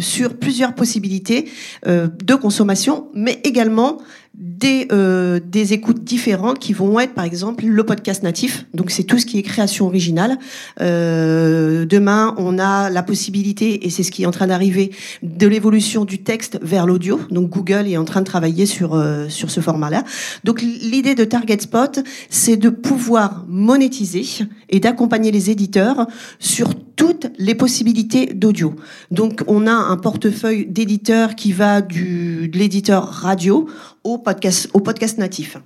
sur 0.00 0.36
plusieurs 0.36 0.74
possibilités 0.74 1.50
de 1.86 2.34
consommation, 2.34 3.08
mais 3.14 3.40
également 3.42 3.98
des, 4.34 4.88
euh, 4.92 5.40
des 5.44 5.72
écoutes 5.72 6.04
différentes 6.04 6.58
qui 6.58 6.72
vont 6.72 6.98
être, 7.00 7.14
par 7.14 7.24
exemple, 7.24 7.66
le 7.66 7.84
podcast 7.84 8.22
natif. 8.22 8.66
Donc, 8.74 8.90
c'est 8.90 9.02
tout 9.02 9.18
ce 9.18 9.26
qui 9.26 9.38
est 9.38 9.42
création 9.42 9.86
originale. 9.86 10.38
Euh, 10.80 11.84
demain, 11.84 12.34
on 12.38 12.58
a 12.58 12.90
la 12.90 13.02
possibilité, 13.02 13.86
et 13.86 13.90
c'est 13.90 14.02
ce 14.02 14.10
qui 14.10 14.22
est 14.22 14.26
en 14.26 14.30
train 14.30 14.46
d'arriver, 14.46 14.92
de 15.22 15.46
l'évolution 15.46 16.04
du 16.04 16.22
texte 16.22 16.58
vers 16.62 16.86
l'audio. 16.86 17.20
Donc, 17.30 17.50
Google 17.50 17.86
est 17.88 17.96
en 17.96 18.04
train 18.04 18.20
de 18.20 18.26
travailler 18.26 18.66
sur, 18.66 18.94
euh, 18.94 19.28
sur 19.28 19.50
ce 19.50 19.60
format-là. 19.60 20.04
Donc, 20.44 20.62
l'idée 20.62 21.14
de 21.14 21.24
Target 21.24 21.60
Spot, 21.60 22.00
c'est 22.30 22.56
de 22.56 22.70
pouvoir 22.70 23.44
monétiser 23.48 24.24
et 24.68 24.80
d'accompagner 24.80 25.32
les 25.32 25.50
éditeurs 25.50 26.06
sur 26.38 26.74
toutes 26.96 27.28
les 27.38 27.54
possibilités 27.54 28.26
d'audio. 28.26 28.74
Donc, 29.10 29.42
on 29.46 29.66
a 29.66 29.72
un 29.72 29.96
portefeuille 29.96 30.66
d'éditeurs 30.66 31.34
qui 31.34 31.52
va 31.52 31.80
du, 31.80 32.48
de 32.48 32.58
l'éditeur 32.58 33.06
radio 33.06 33.66
au 34.04 34.18
podcast, 34.18 35.18
natif. 35.18 35.56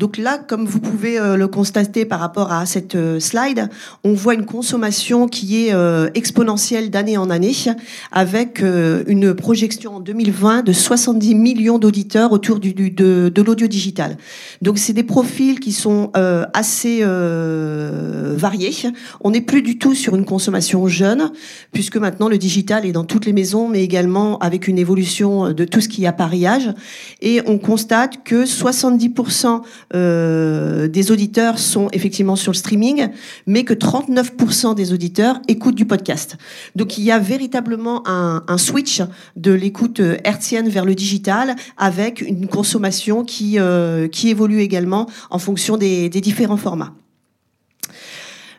Donc 0.00 0.16
là, 0.16 0.38
comme 0.38 0.64
vous 0.64 0.80
pouvez 0.80 1.18
le 1.18 1.46
constater 1.46 2.06
par 2.06 2.20
rapport 2.20 2.52
à 2.52 2.64
cette 2.64 2.96
slide, 3.18 3.68
on 4.02 4.14
voit 4.14 4.32
une 4.32 4.46
consommation 4.46 5.28
qui 5.28 5.66
est 5.66 5.74
exponentielle 6.14 6.88
d'année 6.88 7.18
en 7.18 7.28
année, 7.28 7.52
avec 8.10 8.62
une 8.62 9.34
projection 9.34 9.96
en 9.96 10.00
2020 10.00 10.62
de 10.62 10.72
70 10.72 11.34
millions 11.34 11.78
d'auditeurs 11.78 12.32
autour 12.32 12.60
du, 12.60 12.72
de, 12.72 13.28
de 13.28 13.42
l'audio 13.42 13.66
digital. 13.66 14.16
Donc 14.62 14.78
c'est 14.78 14.94
des 14.94 15.02
profils 15.02 15.60
qui 15.60 15.72
sont 15.72 16.10
assez 16.54 17.04
variés. 17.04 18.72
On 19.20 19.32
n'est 19.32 19.42
plus 19.42 19.60
du 19.60 19.76
tout 19.76 19.94
sur 19.94 20.16
une 20.16 20.24
consommation 20.24 20.88
jeune, 20.88 21.30
puisque 21.72 21.98
maintenant 21.98 22.30
le 22.30 22.38
digital 22.38 22.86
est 22.86 22.92
dans 22.92 23.04
toutes 23.04 23.26
les 23.26 23.34
maisons, 23.34 23.68
mais 23.68 23.84
également 23.84 24.38
avec 24.38 24.66
une 24.66 24.78
évolution 24.78 25.52
de 25.52 25.64
tout 25.66 25.82
ce 25.82 25.90
qui 25.90 26.04
est 26.04 26.06
appareillage. 26.06 26.72
Et 27.20 27.42
on 27.44 27.58
constate 27.58 28.24
que 28.24 28.46
70% 28.46 29.60
euh, 29.94 30.88
des 30.88 31.10
auditeurs 31.10 31.58
sont 31.58 31.88
effectivement 31.92 32.36
sur 32.36 32.52
le 32.52 32.56
streaming, 32.56 33.08
mais 33.46 33.64
que 33.64 33.74
39% 33.74 34.74
des 34.74 34.92
auditeurs 34.92 35.40
écoutent 35.48 35.74
du 35.74 35.84
podcast. 35.84 36.36
Donc 36.76 36.98
il 36.98 37.04
y 37.04 37.10
a 37.10 37.18
véritablement 37.18 38.02
un, 38.06 38.58
switch 38.58 39.02
de 39.36 39.52
l'écoute 39.52 40.00
hertzienne 40.24 40.68
vers 40.68 40.84
le 40.84 40.94
digital, 40.94 41.56
avec 41.76 42.20
une 42.20 42.46
consommation 42.46 43.24
qui, 43.24 43.58
euh, 43.58 44.08
qui 44.08 44.28
évolue 44.28 44.60
également 44.60 45.08
en 45.30 45.38
fonction 45.38 45.76
des 45.76 46.08
différents 46.08 46.56
formats. 46.56 46.94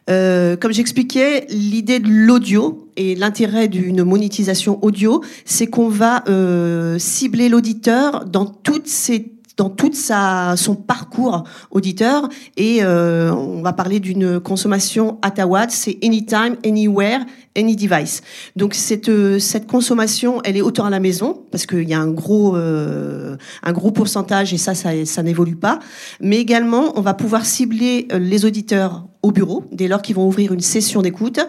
Euh, 0.10 0.58
comme 0.58 0.74
j'expliquais, 0.74 1.46
l'idée 1.50 2.00
de 2.00 2.10
l'audio 2.10 2.88
et 2.98 3.16
l'intérêt 3.16 3.68
d'une 3.68 4.04
monétisation 4.04 4.84
audio, 4.84 5.24
c'est 5.46 5.68
qu'on 5.68 5.90
va 5.90 6.24
euh, 6.28 6.98
cibler 6.98 7.50
l'auditeur 7.50 8.26
dans 8.26 8.46
toutes 8.46 8.88
ses 8.88 9.32
dans 9.62 9.70
tout 9.70 9.94
sa, 9.94 10.56
son 10.58 10.74
parcours 10.74 11.44
auditeur. 11.70 12.28
Et 12.58 12.80
euh, 12.82 13.32
on 13.32 13.62
va 13.62 13.74
parler 13.74 14.00
d'une 14.00 14.40
consommation 14.40 15.20
watt, 15.46 15.70
c'est 15.70 16.00
anytime, 16.04 16.58
anywhere, 16.66 17.20
any 17.58 17.76
device. 17.76 18.22
Donc 18.56 18.74
cette, 18.74 19.10
euh, 19.10 19.40
cette 19.40 19.68
consommation, 19.68 20.42
elle 20.44 20.58
est 20.58 20.62
autant 20.62 20.86
à 20.86 20.90
la 20.90 21.00
maison 21.00 21.46
parce 21.52 21.66
qu'il 21.66 21.88
y 21.88 21.94
a 21.94 22.00
un 22.00 22.12
gros, 22.12 22.56
euh, 22.56 23.36
un 23.64 23.72
gros 23.72 23.92
pourcentage 23.92 24.54
et 24.54 24.58
ça, 24.58 24.74
ça, 24.76 25.24
n'évolue 25.24 25.56
pas, 25.56 25.80
mais 26.20 26.38
également 26.38 26.94
on 26.98 27.02
va 27.02 27.14
pouvoir 27.14 27.46
cibler 27.46 28.08
les 28.12 28.46
auditeurs 28.46 29.06
au 29.24 29.32
bureau 29.32 29.66
dès 29.72 29.88
lors 29.88 30.02
qu'ils 30.02 30.16
vont 30.16 30.28
ouvrir 30.28 30.52
une 30.52 30.62
session 30.62 31.02
d'écoute 31.02 31.40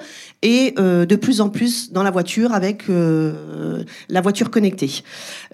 et 0.43 0.75
euh, 0.79 1.07
de 1.07 1.17
plus 1.17 1.41
en 1.41 1.49
plus 1.49 1.93
dans 1.93 2.03
la 2.03 2.11
voiture 2.11 2.53
avec 2.53 2.91
euh, 2.91 3.83
la 4.09 4.21
voiture 4.21 4.51
connectée. 4.51 5.03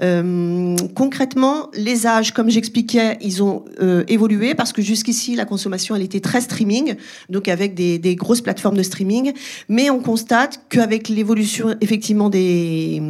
Euh, 0.03 0.77
concrètement, 0.95 1.71
les 1.75 2.07
âges, 2.07 2.33
comme 2.33 2.51
j'expliquais, 2.51 3.19
ils 3.21 3.43
ont 3.43 3.65
évolué 4.09 4.55
parce 4.55 4.73
que 4.73 4.83
jusqu'ici 4.83 5.37
la 5.37 5.45
consommation 5.45 5.95
elle 5.95 6.03
était 6.03 6.21
très 6.21 6.41
streaming, 6.41 6.97
donc 7.29 7.49
avec 7.49 7.75
des, 7.75 7.99
des 7.99 8.17
grosses 8.17 8.41
plateformes 8.41 8.77
de 8.77 8.83
streaming, 8.83 9.33
mais 9.69 9.91
on 9.91 10.01
constate 10.01 10.38
qu'avec 10.47 11.09
l'évolution 11.09 11.75
effectivement 11.81 12.31
des 12.31 13.03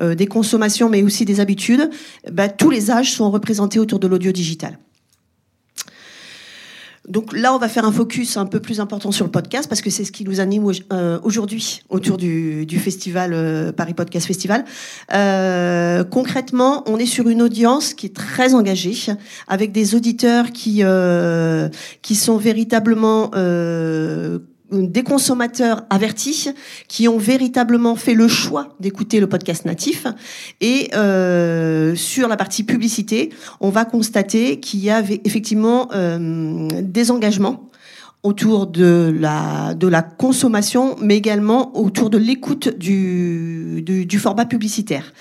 des 0.00 0.26
consommations, 0.26 0.88
mais 0.88 1.02
aussi 1.02 1.24
des 1.24 1.40
habitudes, 1.40 1.90
bah, 2.30 2.48
tous 2.48 2.70
les 2.70 2.90
âges 2.90 3.12
sont 3.12 3.30
représentés 3.30 3.78
autour 3.78 3.98
de 3.98 4.06
l'audio 4.06 4.32
digital. 4.32 4.78
Donc 7.08 7.36
là, 7.36 7.52
on 7.52 7.58
va 7.58 7.68
faire 7.68 7.84
un 7.84 7.90
focus 7.90 8.36
un 8.36 8.46
peu 8.46 8.60
plus 8.60 8.78
important 8.78 9.10
sur 9.10 9.24
le 9.24 9.30
podcast 9.30 9.68
parce 9.68 9.80
que 9.80 9.90
c'est 9.90 10.04
ce 10.04 10.12
qui 10.12 10.24
nous 10.24 10.38
anime 10.38 10.70
euh, 10.92 11.18
aujourd'hui 11.24 11.82
autour 11.88 12.16
du, 12.16 12.66
festival 12.78 13.32
euh, 13.34 13.72
Paris 13.72 13.94
Podcast 13.94 14.26
Festival. 14.26 14.64
Euh, 15.12 16.04
concrètement, 16.04 16.84
on 16.86 16.98
est 16.98 17.06
sur 17.06 17.28
une 17.28 17.42
audience 17.42 17.94
qui 17.94 18.06
est 18.06 18.14
très 18.14 18.54
engagée, 18.54 18.92
avec 19.48 19.72
des 19.72 19.94
auditeurs 19.94 20.52
qui 20.52 20.82
qui 22.02 22.14
sont 22.14 22.36
véritablement 22.36 23.30
des 24.72 25.02
consommateurs 25.02 25.82
avertis 25.90 26.50
qui 26.88 27.08
ont 27.08 27.18
véritablement 27.18 27.96
fait 27.96 28.14
le 28.14 28.28
choix 28.28 28.74
d'écouter 28.80 29.20
le 29.20 29.28
podcast 29.28 29.64
natif. 29.64 30.06
Et 30.60 30.90
euh, 30.94 31.94
sur 31.94 32.28
la 32.28 32.36
partie 32.36 32.64
publicité, 32.64 33.30
on 33.60 33.70
va 33.70 33.84
constater 33.84 34.60
qu'il 34.60 34.80
y 34.80 34.90
avait 34.90 35.20
effectivement 35.24 35.88
euh, 35.92 36.68
des 36.80 37.10
engagements 37.10 37.70
autour 38.22 38.68
de 38.68 39.14
la, 39.18 39.74
de 39.74 39.88
la 39.88 40.02
consommation, 40.02 40.96
mais 41.00 41.16
également 41.16 41.76
autour 41.76 42.08
de 42.08 42.18
l'écoute 42.18 42.68
du, 42.78 43.82
du 43.82 44.18
format 44.18 44.46
publicitaire. 44.46 45.12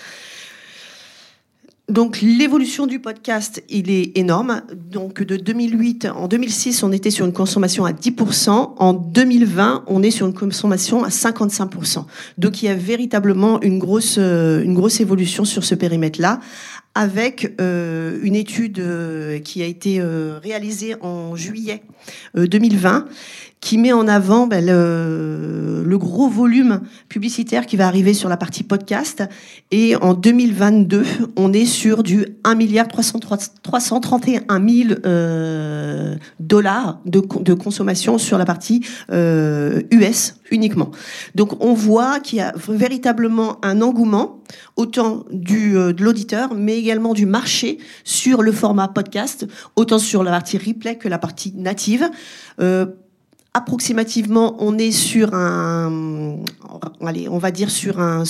Donc 1.91 2.21
l'évolution 2.21 2.87
du 2.87 2.99
podcast, 2.99 3.61
il 3.67 3.91
est 3.91 4.17
énorme. 4.17 4.61
Donc 4.73 5.21
de 5.23 5.35
2008, 5.35 6.07
en 6.15 6.29
2006, 6.29 6.83
on 6.83 6.93
était 6.93 7.09
sur 7.09 7.25
une 7.25 7.33
consommation 7.33 7.83
à 7.83 7.91
10%. 7.91 8.75
En 8.77 8.93
2020, 8.93 9.83
on 9.87 10.01
est 10.01 10.09
sur 10.09 10.25
une 10.25 10.33
consommation 10.33 11.03
à 11.03 11.09
55%. 11.09 12.05
Donc 12.37 12.63
il 12.63 12.67
y 12.67 12.69
a 12.69 12.75
véritablement 12.75 13.61
une 13.61 13.77
grosse, 13.77 14.15
euh, 14.19 14.63
une 14.63 14.73
grosse 14.73 15.01
évolution 15.01 15.43
sur 15.43 15.65
ce 15.65 15.75
périmètre-là, 15.75 16.39
avec 16.95 17.55
euh, 17.59 18.19
une 18.23 18.35
étude 18.35 18.79
euh, 18.79 19.39
qui 19.39 19.61
a 19.61 19.65
été 19.65 20.01
réalisée 20.01 20.95
en 21.01 21.35
juillet 21.35 21.83
2020 22.35 23.05
qui 23.61 23.77
met 23.77 23.93
en 23.93 24.07
avant 24.07 24.47
ben, 24.47 24.65
le, 24.65 25.97
gros 25.97 26.27
volume 26.27 26.81
publicitaire 27.09 27.67
qui 27.67 27.77
va 27.77 27.85
arriver 27.85 28.15
sur 28.15 28.27
la 28.27 28.37
partie 28.37 28.63
podcast. 28.63 29.23
Et 29.69 29.95
en 29.97 30.15
2022, 30.15 31.05
on 31.35 31.53
est 31.53 31.65
sur 31.65 32.01
du 32.01 32.25
1 32.43 32.55
milliard 32.55 32.87
331 32.87 34.67
000 34.67 34.89
euh, 35.05 36.15
dollars 36.39 36.99
de, 37.05 37.21
de, 37.41 37.53
consommation 37.53 38.17
sur 38.17 38.39
la 38.39 38.45
partie 38.45 38.83
euh, 39.11 39.81
US 39.91 40.35
uniquement. 40.49 40.89
Donc 41.35 41.63
on 41.63 41.73
voit 41.73 42.19
qu'il 42.19 42.39
y 42.39 42.41
a 42.41 42.53
véritablement 42.67 43.63
un 43.63 43.81
engouement 43.81 44.41
autant 44.75 45.23
du, 45.31 45.77
euh, 45.77 45.93
de 45.93 46.03
l'auditeur, 46.03 46.53
mais 46.55 46.77
également 46.77 47.13
du 47.13 47.25
marché 47.25 47.77
sur 48.03 48.41
le 48.41 48.51
format 48.51 48.87
podcast, 48.87 49.47
autant 49.75 49.99
sur 49.99 50.23
la 50.23 50.31
partie 50.31 50.57
replay 50.57 50.97
que 50.97 51.07
la 51.07 51.19
partie 51.19 51.53
native. 51.55 51.90
Euh, 52.59 52.85
approximativement, 53.53 54.55
on 54.59 54.77
est 54.77 54.91
sur 54.91 55.33
un, 55.33 56.37
allez, 57.01 57.27
on 57.29 57.37
va 57.37 57.51
dire 57.51 57.69
sur 57.69 57.99
un, 57.99 58.23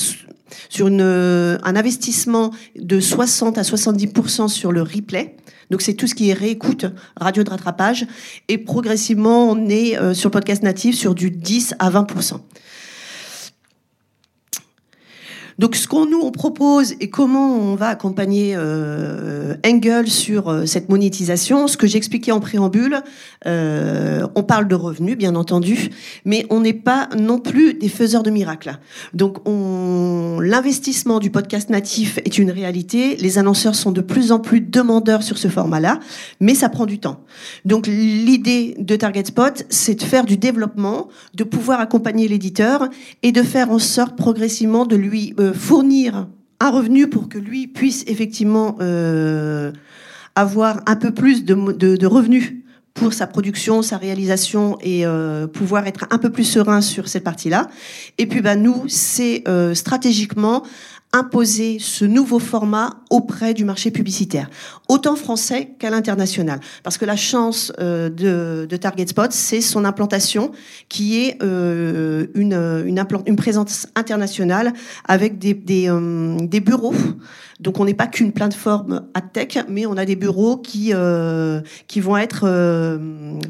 sur 0.70 0.88
une, 0.88 1.02
un 1.02 1.76
investissement 1.76 2.52
de 2.76 3.00
60 3.00 3.58
à 3.58 3.62
70% 3.62 4.48
sur 4.48 4.72
le 4.72 4.82
replay. 4.82 5.36
Donc 5.72 5.82
c'est 5.82 5.94
tout 5.94 6.06
ce 6.06 6.16
qui 6.16 6.30
est 6.30 6.34
réécoute, 6.34 6.86
radio 7.16 7.44
de 7.44 7.50
rattrapage. 7.50 8.06
Et 8.50 8.58
progressivement, 8.58 9.50
on 9.50 9.70
est 9.70 9.98
euh, 9.98 10.14
sur 10.14 10.30
le 10.30 10.34
podcast 10.34 10.64
natif 10.64 10.96
sur 10.96 11.16
du 11.16 11.32
10 11.32 11.76
à 11.80 11.90
20%. 11.90 12.42
Donc, 15.62 15.76
ce 15.76 15.88
qu'on 15.88 16.08
nous 16.08 16.20
on 16.24 16.32
propose 16.32 16.96
et 17.02 17.12
comment 17.12 17.56
on 17.56 17.76
va 17.76 17.90
accompagner 17.90 18.56
euh, 18.56 19.54
Engel 19.64 20.10
sur 20.10 20.50
euh, 20.50 20.66
cette 20.66 20.90
monétisation, 20.90 21.68
ce 21.68 21.78
que 21.78 21.86
j'expliquais 21.86 22.32
en 22.32 22.40
préambule, 22.40 22.98
euh, 23.46 24.26
on 24.34 24.42
parle 24.42 24.68
de 24.68 24.74
revenus, 24.74 25.16
bien 25.16 25.36
entendu, 25.36 25.92
mais 26.26 26.48
on 26.50 26.62
n'est 26.62 26.74
pas 26.74 27.10
non 27.16 27.38
plus 27.38 27.76
des 27.76 27.90
faiseurs 27.90 28.24
de 28.24 28.32
miracles. 28.32 28.80
Donc, 29.14 29.38
l'investissement 29.46 31.20
du 31.20 31.30
podcast 31.30 31.70
natif 31.70 32.18
est 32.26 32.40
une 32.40 32.50
réalité. 32.50 33.16
Les 33.18 33.38
annonceurs 33.38 33.76
sont 33.76 33.92
de 33.92 34.02
plus 34.02 34.32
en 34.32 34.40
plus 34.40 34.62
demandeurs 34.62 35.22
sur 35.22 35.38
ce 35.38 35.48
format-là, 35.48 36.00
mais 36.40 36.56
ça 36.56 36.70
prend 36.70 36.88
du 36.88 36.98
temps. 36.98 37.20
Donc, 37.66 37.86
l'idée 37.86 38.74
de 38.80 38.96
Target 38.96 39.26
Spot, 39.26 39.64
c'est 39.70 39.94
de 39.94 40.04
faire 40.04 40.26
du 40.26 40.38
développement, 40.38 41.08
de 41.36 41.44
pouvoir 41.44 41.82
accompagner 41.82 42.28
l'éditeur 42.28 42.90
et 43.22 43.32
de 43.32 43.44
faire 43.44 43.70
en 43.70 43.78
sorte 43.78 44.18
progressivement 44.18 44.88
de 44.88 44.96
lui 44.96 45.36
euh, 45.40 45.51
fournir 45.54 46.28
un 46.60 46.70
revenu 46.70 47.08
pour 47.08 47.30
que 47.30 47.38
lui 47.38 47.68
puisse 47.68 48.04
effectivement 48.08 48.78
euh, 48.82 49.72
avoir 50.36 50.82
un 50.86 50.96
peu 50.96 51.12
plus 51.12 51.44
de, 51.44 52.06
revenus 52.06 52.54
pour 52.94 53.14
sa 53.14 53.26
production, 53.26 53.82
sa 53.82 53.98
réalisation 53.98 54.78
et 54.82 55.06
euh, 55.06 55.48
pouvoir 55.48 55.88
être 55.88 56.06
un 56.12 56.18
peu 56.18 56.30
plus 56.30 56.44
serein 56.44 56.82
sur 56.82 57.08
cette 57.08 57.24
partie-là. 57.24 57.70
Et 58.18 58.28
puis 58.28 58.42
bah, 58.42 58.56
nous, 58.56 58.84
c'est 58.88 59.44
stratégiquement 59.74 60.64
imposer 61.14 61.78
ce 61.80 62.06
nouveau 62.06 62.40
format 62.40 63.02
auprès 63.10 63.54
du 63.54 63.66
marché 63.66 63.92
publicitaire, 63.92 64.50
autant 64.88 65.16
français 65.16 65.74
qu'à 65.78 65.90
l'international. 65.90 66.60
Parce 66.84 66.98
que 66.98 67.06
la 67.06 67.18
chance 67.18 67.74
euh, 67.80 68.10
de, 68.10 68.66
de, 68.70 68.78
Target 68.78 69.08
Spot, 69.08 69.32
c'est 69.32 69.62
son 69.62 69.84
implantation 69.84 70.52
qui 70.88 71.20
est 71.20 71.42
euh, 71.44 72.28
une, 72.34 72.54
une, 72.54 73.06
une, 73.26 73.36
présence 73.36 73.88
internationale 73.96 74.74
avec 75.06 75.38
des, 75.38 75.54
des, 75.54 75.90
euh, 75.90 76.38
des 76.42 76.62
bureaux. 76.62 76.96
Donc 77.60 77.80
on 77.80 77.86
n'est 77.86 77.94
pas 77.94 78.08
qu'une 78.08 78.32
plateforme 78.32 79.08
à 79.14 79.22
tech, 79.22 79.58
mais 79.68 79.86
on 79.86 79.98
a 79.98 80.06
des 80.06 80.16
bureaux 80.16 80.58
qui, 80.58 80.94
qui 81.88 82.00
vont 82.00 82.18
être 82.18 83.00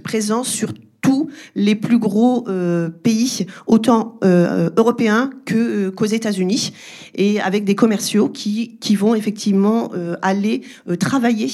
présents 0.04 0.44
sur 0.44 0.74
tous 1.02 1.30
les 1.56 1.76
plus 1.76 2.00
gros 2.00 2.48
euh, 2.48 2.90
pays, 2.90 3.46
autant 3.68 4.20
euh, 4.24 4.70
européens 4.78 5.32
que 5.46 5.56
euh, 5.56 5.92
qu'aux 5.92 6.06
États-Unis, 6.06 6.74
et 7.16 7.42
avec 7.42 7.66
des 7.66 7.76
commerciaux 7.76 8.30
qui, 8.30 8.78
qui 8.80 8.96
vont 8.96 9.16
effectivement 9.16 9.92
aller 10.22 10.62
travailler 11.00 11.50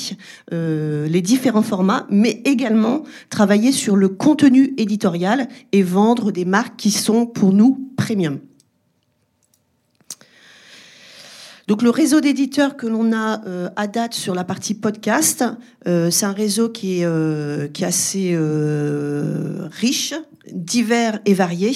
les 0.52 1.22
différents 1.22 1.64
formats, 1.64 2.06
mais 2.12 2.42
également 2.46 3.04
travailler 3.30 3.72
sur 3.72 3.96
le 3.96 4.10
contenu 4.10 4.74
éditorial 4.78 5.48
et 5.72 5.82
vendre 5.82 6.32
des 6.32 6.46
marques 6.46 6.76
qui 6.78 6.92
sont 6.92 7.26
pour 7.26 7.54
nous 7.54 7.90
premium. 7.98 8.40
Donc 11.68 11.82
le 11.82 11.90
réseau 11.90 12.22
d'éditeurs 12.22 12.78
que 12.78 12.88
l'on 12.88 13.12
a 13.12 13.46
euh, 13.46 13.70
à 13.76 13.88
date 13.88 14.14
sur 14.14 14.34
la 14.34 14.46
partie 14.46 14.74
podcast, 14.74 15.44
euh, 15.86 16.10
c'est 16.10 16.26
un 16.26 16.32
réseau 16.32 16.70
qui 16.70 17.02
est, 17.02 17.06
euh, 17.06 17.68
qui 17.68 17.84
est 17.84 17.88
assez 17.88 18.38
riche, 19.72 20.14
divers 20.50 21.20
et 21.26 21.34
varié. 21.34 21.74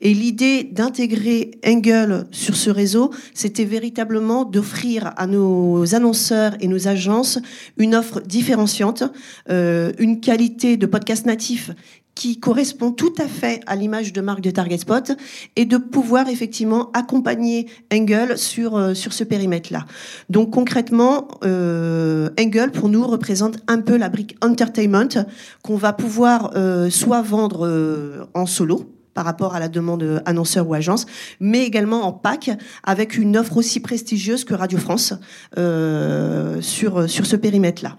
Et 0.00 0.12
l'idée 0.12 0.64
d'intégrer 0.64 1.52
Engel 1.64 2.26
sur 2.32 2.56
ce 2.56 2.68
réseau, 2.68 3.12
c'était 3.32 3.64
véritablement 3.64 4.44
d'offrir 4.44 5.12
à 5.16 5.28
nos 5.28 5.94
annonceurs 5.94 6.56
et 6.58 6.66
nos 6.66 6.88
agences 6.88 7.38
une 7.76 7.94
offre 7.94 8.20
différenciante, 8.20 9.04
une 9.48 10.20
qualité 10.20 10.76
de 10.76 10.86
podcast 10.86 11.26
natif 11.26 11.70
qui 12.18 12.40
correspond 12.40 12.90
tout 12.90 13.14
à 13.18 13.28
fait 13.28 13.60
à 13.68 13.76
l'image 13.76 14.12
de 14.12 14.20
marque 14.20 14.40
de 14.40 14.50
Target 14.50 14.78
Spot 14.78 15.12
et 15.54 15.64
de 15.66 15.76
pouvoir 15.76 16.28
effectivement 16.28 16.90
accompagner 16.92 17.68
Engel 17.94 18.36
sur, 18.36 18.76
euh, 18.76 18.92
sur 18.92 19.12
ce 19.12 19.22
périmètre-là. 19.22 19.86
Donc 20.28 20.50
concrètement, 20.50 21.28
euh, 21.44 22.28
Engel 22.36 22.72
pour 22.72 22.88
nous 22.88 23.06
représente 23.06 23.58
un 23.68 23.80
peu 23.80 23.96
la 23.96 24.08
brique 24.08 24.36
entertainment 24.42 25.26
qu'on 25.62 25.76
va 25.76 25.92
pouvoir 25.92 26.50
euh, 26.56 26.90
soit 26.90 27.22
vendre 27.22 27.64
euh, 27.64 28.24
en 28.34 28.46
solo, 28.46 28.97
par 29.18 29.24
rapport 29.24 29.56
à 29.56 29.58
la 29.58 29.66
demande 29.66 30.22
annonceur 30.26 30.68
ou 30.68 30.74
agence, 30.74 31.04
mais 31.40 31.64
également 31.64 32.06
en 32.06 32.12
pack 32.12 32.52
avec 32.84 33.18
une 33.18 33.36
offre 33.36 33.56
aussi 33.56 33.80
prestigieuse 33.80 34.44
que 34.44 34.54
Radio 34.54 34.78
France 34.78 35.12
euh, 35.58 36.62
sur, 36.62 37.10
sur 37.10 37.26
ce 37.26 37.34
périmètre-là. 37.34 37.96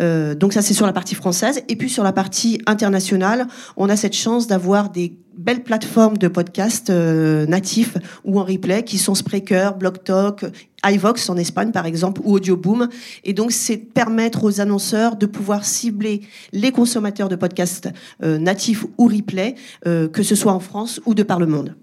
Euh, 0.00 0.36
donc 0.36 0.52
ça 0.52 0.62
c'est 0.62 0.72
sur 0.72 0.86
la 0.86 0.92
partie 0.92 1.16
française. 1.16 1.62
Et 1.68 1.74
puis 1.74 1.90
sur 1.90 2.04
la 2.04 2.12
partie 2.12 2.62
internationale, 2.66 3.48
on 3.76 3.88
a 3.88 3.96
cette 3.96 4.14
chance 4.14 4.46
d'avoir 4.46 4.90
des 4.90 5.18
belles 5.36 5.64
plateformes 5.64 6.18
de 6.18 6.28
podcasts 6.28 6.90
euh, 6.90 7.46
natifs 7.46 7.96
ou 8.24 8.38
en 8.38 8.44
replay 8.44 8.84
qui 8.84 8.98
sont 8.98 9.16
Spreaker, 9.16 9.74
BlogTalk, 9.76 10.44
iVox 10.84 11.28
en 11.28 11.36
Espagne 11.36 11.72
par 11.72 11.86
exemple 11.86 12.20
ou 12.24 12.34
Audioboom. 12.34 12.88
Et 13.24 13.32
donc 13.32 13.52
c'est 13.52 13.76
permettre 13.76 14.44
aux 14.44 14.60
annonceurs 14.60 15.16
de 15.16 15.26
pouvoir 15.26 15.64
cibler 15.64 16.22
les 16.52 16.72
consommateurs 16.72 17.28
de 17.28 17.36
podcasts 17.36 17.88
euh, 18.22 18.38
natifs 18.38 18.84
ou 18.98 19.06
replay, 19.06 19.54
euh, 19.86 20.08
que 20.08 20.22
ce 20.22 20.34
soit 20.34 20.52
en 20.52 20.60
France 20.60 21.00
ou 21.06 21.14
de 21.14 21.22
par 21.22 21.38
le 21.38 21.46
monde. 21.46 21.74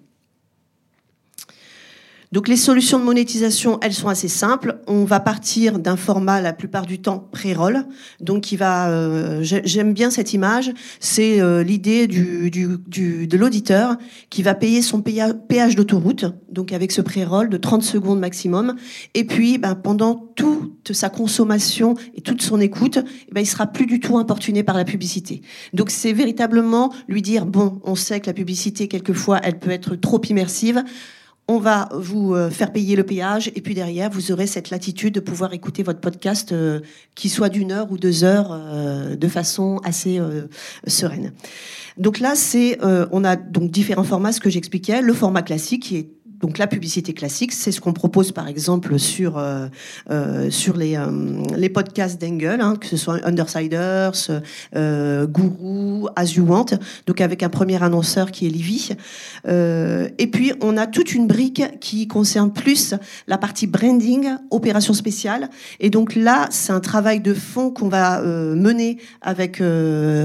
Donc 2.34 2.50
les 2.50 2.58
solutions 2.58 3.00
de 3.00 3.06
monétisation, 3.06 3.80
elles 3.82 3.94
sont 3.94 4.10
assez 4.10 4.28
simples. 4.28 4.80
On 4.86 5.06
va 5.06 5.22
partir 5.22 5.80
d'un 5.80 5.96
format 5.96 6.42
la 6.42 6.52
plupart 6.52 6.86
du 6.86 7.00
temps 7.00 7.20
pré-roll. 7.32 7.86
Donc 8.20 8.42
qui 8.42 8.58
va, 8.58 8.90
euh, 8.90 9.40
j'aime 9.42 9.94
bien 9.94 10.10
cette 10.10 10.34
image. 10.34 10.72
C'est 11.00 11.40
euh, 11.40 11.64
l'idée 11.64 12.08
du, 12.08 12.52
du, 12.52 13.28
de 13.28 13.38
l'auditeur 13.38 13.96
qui 14.30 14.44
va 14.44 14.56
payer 14.56 14.82
son 14.82 15.02
péage 15.02 15.76
d'autoroute, 15.76 16.26
donc 16.52 16.74
avec 16.74 16.92
ce 16.92 17.02
pré-roll 17.02 17.50
de 17.50 17.58
30 17.58 17.82
secondes 17.82 18.20
maximum. 18.20 18.76
Et 19.14 19.24
puis 19.24 19.58
ben, 19.58 19.76
pendant 19.76 20.16
toute 20.36 20.92
sa 20.92 21.10
consommation 21.10 21.96
et 22.14 22.22
toute 22.22 22.42
son 22.42 22.60
écoute, 22.60 23.00
eh 23.30 23.34
ben, 23.34 23.42
il 23.42 23.48
sera 23.48 23.68
plus 23.68 23.86
du 23.86 24.02
tout 24.02 24.18
importuné 24.18 24.64
par 24.64 24.76
la 24.76 24.84
publicité. 24.84 25.42
Donc 25.74 25.92
c'est 25.92 26.14
véritablement 26.14 26.94
lui 27.08 27.22
dire 27.22 27.46
bon, 27.46 27.80
on 27.86 27.96
sait 27.96 28.20
que 28.20 28.28
la 28.28 28.34
publicité 28.34 28.90
quelquefois 28.90 29.40
elle 29.44 29.60
peut 29.60 29.72
être 29.72 29.96
trop 29.96 30.22
immersive 30.30 30.84
on 31.48 31.60
va 31.60 31.88
vous 31.94 32.34
euh, 32.34 32.50
faire 32.50 32.74
payer 32.74 32.96
le 32.96 33.04
péage 33.04 33.52
et 33.56 33.62
puis 33.62 33.74
derrière, 33.74 34.10
vous 34.10 34.32
aurez 34.32 34.48
cette 34.48 34.70
latitude 34.70 35.14
de 35.14 35.20
pouvoir 35.20 35.54
écouter 35.54 35.82
votre 35.82 36.00
podcast 36.00 36.52
euh, 36.52 36.82
qui 37.16 37.30
soit 37.30 37.50
d'une 37.50 37.72
heure 37.72 37.92
ou 37.92 37.98
deux 37.98 38.24
heures 38.24 38.50
euh, 38.52 39.16
de 39.16 39.28
façon 39.28 39.80
assez 39.84 40.20
sereine. 40.88 41.34
Donc 41.98 42.20
là, 42.20 42.36
c'est, 42.36 42.78
on 43.12 43.24
a 43.24 43.36
donc 43.36 43.72
différents 43.72 44.04
formats, 44.04 44.32
ce 44.32 44.40
que 44.40 44.50
j'expliquais. 44.50 45.02
Le 45.02 45.14
format 45.14 45.42
classique 45.42 45.84
qui 45.84 45.98
est 45.98 46.10
donc 46.40 46.60
la 46.60 46.68
publicité 46.68 47.14
classique, 47.14 47.52
c'est 47.52 47.72
ce 47.72 47.82
qu'on 47.82 47.94
propose 47.94 48.32
par 48.32 48.48
exemple 48.48 49.00
sur 49.00 49.38
euh, 49.38 49.68
euh, 50.12 50.52
sur 50.52 50.78
les 50.78 50.96
euh, 50.96 51.08
les 51.56 51.70
podcasts 51.70 52.22
d'Engel, 52.22 52.62
hein, 52.62 52.76
que 52.80 52.86
ce 52.86 52.96
soit 52.96 53.26
Undersiders, 53.26 54.12
Guru, 54.74 56.08
As 56.16 56.36
You 56.36 56.46
Want, 56.46 56.66
donc 57.08 57.22
avec 57.22 57.42
un 57.42 57.50
premier 57.50 57.82
annonceur 57.82 58.32
qui 58.32 58.46
est 58.46 58.50
Livy. 58.50 58.90
Et 59.48 60.28
puis 60.28 60.54
on 60.62 60.78
a 60.78 60.88
toute 60.88 61.14
une 61.14 61.28
brique 61.28 61.64
qui 61.80 62.08
concerne 62.08 62.52
plus 62.52 62.94
la 63.28 63.38
partie 63.38 63.68
branding, 63.68 64.30
opération 64.52 64.94
spéciale. 64.94 65.50
Et 65.80 65.90
donc 65.90 66.16
là, 66.16 66.48
c'est 66.52 66.72
un 66.72 66.80
travail 66.80 67.20
de 67.20 67.34
fond 67.34 67.72
qu'on 67.72 67.90
va 67.90 68.22
mener 68.22 68.98
avec 69.22 69.62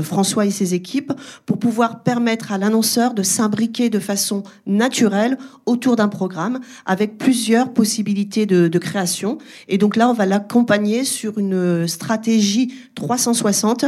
François 0.02 0.46
et 0.46 0.50
ses 0.50 0.74
équipes 0.74 1.12
pour 1.46 1.58
pouvoir 1.58 2.02
permettre 2.02 2.52
à 2.52 2.58
l'annonceur 2.58 3.14
de 3.14 3.22
s'imbriquer 3.22 3.90
de 3.90 3.98
façon 3.98 4.42
naturelle 4.66 5.38
autour 5.66 5.96
d'un 5.96 6.01
programme 6.08 6.60
avec 6.86 7.18
plusieurs 7.18 7.72
possibilités 7.72 8.46
de, 8.46 8.78
création. 8.78 9.38
Et 9.68 9.78
donc 9.78 9.96
là, 9.96 10.08
on 10.08 10.12
va 10.12 10.26
l'accompagner 10.26 11.04
sur 11.04 11.38
une 11.38 11.86
stratégie 11.86 12.74
360 12.94 13.84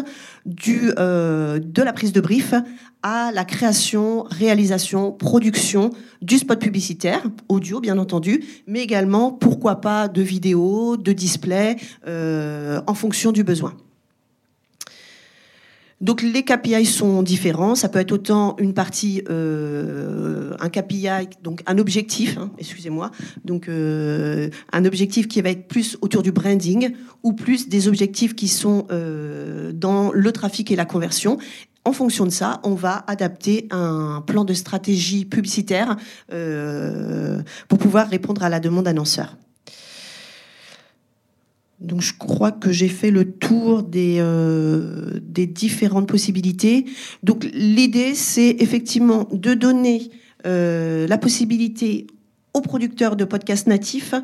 du, 0.46 0.92
euh, 0.98 1.58
de 1.58 1.82
la 1.82 1.92
prise 1.92 2.12
de 2.12 2.20
brief 2.20 2.54
à 3.02 3.32
la 3.32 3.44
création, 3.44 4.24
réalisation, 4.30 5.12
production 5.12 5.90
du 6.22 6.38
spot 6.38 6.58
publicitaire, 6.58 7.22
audio 7.48 7.80
bien 7.80 7.98
entendu, 7.98 8.42
mais 8.66 8.80
également, 8.80 9.30
pourquoi 9.30 9.80
pas, 9.82 10.08
de 10.08 10.22
vidéo, 10.22 10.96
de 10.96 11.12
display, 11.12 11.76
euh, 12.06 12.80
en 12.86 12.94
fonction 12.94 13.30
du 13.30 13.44
besoin. 13.44 13.74
Donc 16.04 16.20
les 16.20 16.42
KPI 16.42 16.84
sont 16.84 17.22
différents. 17.22 17.74
Ça 17.74 17.88
peut 17.88 17.98
être 17.98 18.12
autant 18.12 18.56
une 18.58 18.74
partie, 18.74 19.22
euh, 19.30 20.54
un 20.60 20.68
KPI, 20.68 21.06
donc 21.42 21.62
un 21.64 21.78
objectif, 21.78 22.36
hein, 22.36 22.50
excusez-moi, 22.58 23.10
donc 23.46 23.70
euh, 23.70 24.50
un 24.74 24.84
objectif 24.84 25.28
qui 25.28 25.40
va 25.40 25.48
être 25.48 25.66
plus 25.66 25.96
autour 26.02 26.22
du 26.22 26.30
branding 26.30 26.92
ou 27.22 27.32
plus 27.32 27.70
des 27.70 27.88
objectifs 27.88 28.36
qui 28.36 28.48
sont 28.48 28.86
euh, 28.90 29.72
dans 29.72 30.12
le 30.12 30.30
trafic 30.30 30.70
et 30.70 30.76
la 30.76 30.84
conversion. 30.84 31.38
En 31.86 31.92
fonction 31.92 32.26
de 32.26 32.30
ça, 32.30 32.60
on 32.64 32.74
va 32.74 33.02
adapter 33.06 33.66
un 33.70 34.22
plan 34.26 34.44
de 34.44 34.52
stratégie 34.52 35.24
publicitaire 35.24 35.96
pour 37.68 37.78
pouvoir 37.78 38.08
répondre 38.08 38.42
à 38.42 38.50
la 38.50 38.60
demande 38.60 38.88
annonceur. 38.88 39.36
Donc 41.80 42.00
je 42.00 42.12
crois 42.16 42.52
que 42.52 42.72
j'ai 42.72 42.88
fait 42.88 43.10
le 43.10 43.32
tour 43.32 43.82
des, 43.82 44.16
euh, 44.18 45.20
des 45.22 45.46
différentes 45.46 46.08
possibilités. 46.08 46.86
Donc 47.22 47.46
l'idée, 47.52 48.14
c'est 48.14 48.56
effectivement 48.60 49.28
de 49.32 49.54
donner 49.54 50.10
euh, 50.46 51.06
la 51.06 51.18
possibilité 51.18 52.06
aux 52.54 52.60
producteurs 52.60 53.16
de 53.16 53.24
podcasts 53.24 53.66
natifs 53.66 54.14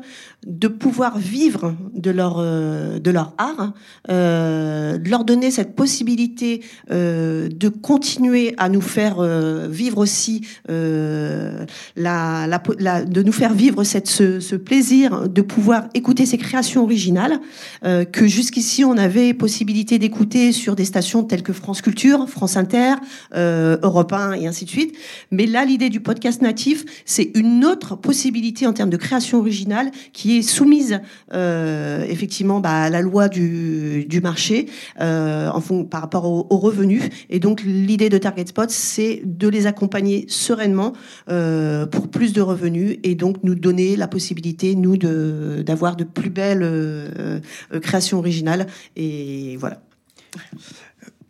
de 0.47 0.69
pouvoir 0.69 1.17
vivre 1.17 1.75
de 1.93 2.11
leur 2.11 2.37
euh, 2.39 2.97
de 2.97 3.11
leur 3.11 3.33
art, 3.37 3.73
euh, 4.09 4.97
de 4.97 5.09
leur 5.09 5.25
donner 5.25 5.51
cette 5.51 5.75
possibilité 5.75 6.63
euh, 6.91 7.49
de 7.49 7.67
continuer 7.67 8.55
à 8.57 8.69
nous 8.69 8.79
faire 8.79 9.21
vivre 9.69 9.97
aussi 9.97 10.47
la, 10.69 11.65
la, 11.95 12.63
la, 12.79 13.03
de 13.03 13.21
nous 13.21 13.31
faire 13.33 13.53
vivre 13.53 13.83
cette 13.83 14.07
ce, 14.07 14.39
ce, 14.39 14.55
plaisir 14.55 15.27
de 15.27 15.41
pouvoir 15.41 15.89
écouter 15.93 16.25
ces 16.25 16.37
créations 16.37 16.83
originales 16.83 17.39
que 17.83 18.27
jusqu'ici 18.27 18.85
on 18.85 18.97
avait 18.97 19.33
possibilité 19.33 19.99
d'écouter 19.99 20.53
sur 20.53 20.75
des 20.75 20.85
stations 20.85 21.23
telles 21.23 21.43
que 21.43 21.53
France 21.53 21.81
Culture, 21.81 22.29
France 22.29 22.55
Inter, 22.55 22.95
Europe 23.35 24.13
1 24.13 24.33
et 24.33 24.47
ainsi 24.47 24.65
de 24.65 24.69
suite. 24.69 24.95
Mais 25.31 25.45
là 25.45 25.65
l'idée 25.65 25.89
du 25.89 25.99
podcast 25.99 26.41
natif 26.41 26.85
c'est 27.05 27.31
une 27.35 27.65
autre 27.65 27.95
possibilité 27.95 28.20
en 28.67 28.73
termes 28.73 28.89
de 28.89 28.97
création 28.97 29.39
originale 29.39 29.91
qui 30.13 30.37
est 30.37 30.41
soumise 30.41 30.99
euh, 31.33 32.05
effectivement 32.07 32.59
bah, 32.59 32.83
à 32.83 32.89
la 32.89 33.01
loi 33.01 33.29
du, 33.29 34.19
marché 34.21 34.67
euh, 34.99 35.49
en 35.49 35.61
fond, 35.61 35.83
par 35.83 36.01
rapport 36.01 36.25
aux, 36.25 36.57
revenus. 36.57 37.03
Et 37.29 37.39
donc 37.39 37.63
l'idée 37.63 38.09
de 38.09 38.17
Target 38.17 38.47
Spot, 38.47 38.69
c'est 38.69 39.21
de 39.25 39.47
les 39.47 39.65
accompagner 39.65 40.25
sereinement 40.27 40.93
euh, 41.29 41.85
pour 41.87 42.07
plus 42.07 42.33
de 42.33 42.41
revenus 42.41 42.97
et 43.03 43.15
donc 43.15 43.37
nous 43.43 43.55
donner 43.55 43.95
la 43.95 44.07
possibilité, 44.07 44.75
nous, 44.75 44.97
d'avoir 44.97 45.95
de, 45.95 46.03
de, 46.03 46.09
plus 46.09 46.29
belles 46.29 47.41
créations 47.81 48.19
originales. 48.19 48.67
Et 48.95 49.57
voilà. 49.57 49.81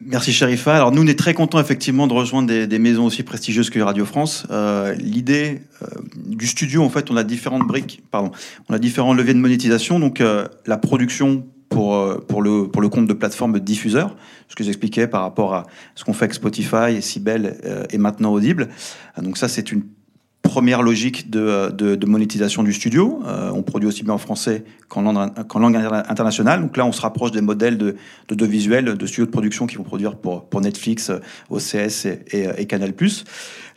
Merci 0.04 0.34
Sherifa. 0.34 0.76
Alors 0.76 0.92
nous, 0.92 1.04
on 1.04 1.08
est 1.08 1.18
très 1.18 1.34
contents 1.36 1.60
effectivement 1.60 2.08
de 2.08 2.14
rejoindre 2.14 2.66
des, 2.66 2.80
maisons 2.80 3.06
aussi 3.06 3.22
prestigieuses 3.22 3.70
que 3.70 3.80
Radio 3.80 4.04
France. 4.06 4.48
Euh, 4.50 4.96
L'idée 4.96 5.62
euh, 5.82 5.86
du 6.26 6.48
studio, 6.48 6.84
en 6.84 6.90
fait, 6.90 7.12
on 7.12 7.18
a 7.18 7.24
différentes 7.24 7.68
briques, 7.68 8.02
pardon, 8.10 8.32
on 8.68 8.74
a 8.74 8.80
différents 8.80 9.14
leviers 9.14 9.36
de 9.36 9.40
monétisation. 9.40 10.00
Donc 10.00 10.20
euh, 10.20 10.48
la 10.66 10.78
production 10.78 11.46
pour 11.70 11.96
euh, 11.96 12.18
pour, 12.28 12.42
le, 12.42 12.68
pour 12.68 12.82
le 12.82 12.90
compte 12.90 13.06
de 13.06 13.14
plateformes 13.14 13.60
diffuseurs, 13.60 14.16
ce 14.48 14.56
que 14.56 14.64
j'expliquais 14.64 15.08
par 15.08 15.22
rapport 15.22 15.54
à 15.54 15.68
ce 15.94 16.04
qu'on 16.04 16.14
fait 16.14 16.26
avec 16.26 16.34
Spotify, 16.34 17.00
Sibel 17.02 17.86
et 17.92 17.98
maintenant 18.00 18.34
Audible. 18.34 18.70
Donc 19.22 19.38
ça, 19.38 19.48
c'est 19.48 19.72
une 19.72 19.84
première 20.52 20.82
logique 20.82 21.30
de, 21.30 21.70
de, 21.72 22.06
monétisation 22.06 22.62
du 22.62 22.74
studio. 22.74 23.24
Euh, 23.26 23.52
on 23.54 23.62
produit 23.62 23.88
aussi 23.88 24.04
bien 24.04 24.16
en 24.16 24.18
français 24.18 24.66
qu'en 24.90 25.02
langue, 25.02 25.78
internationale. 25.78 26.60
Donc 26.62 26.76
là, 26.76 26.86
on 26.86 26.92
se 26.92 27.00
rapproche 27.00 27.32
des 27.32 27.40
modèles 27.40 27.78
de, 27.78 27.96
de, 28.28 28.46
visuels, 28.46 28.98
de 28.98 29.06
studios 29.06 29.28
de 29.28 29.32
production 29.32 29.66
qui 29.66 29.78
vont 29.78 29.84
produire 29.84 30.18
pour, 30.18 30.44
pour 30.50 30.60
Netflix, 30.60 31.10
OCS 31.50 32.06
et, 32.34 32.66
Canal+. 32.66 32.94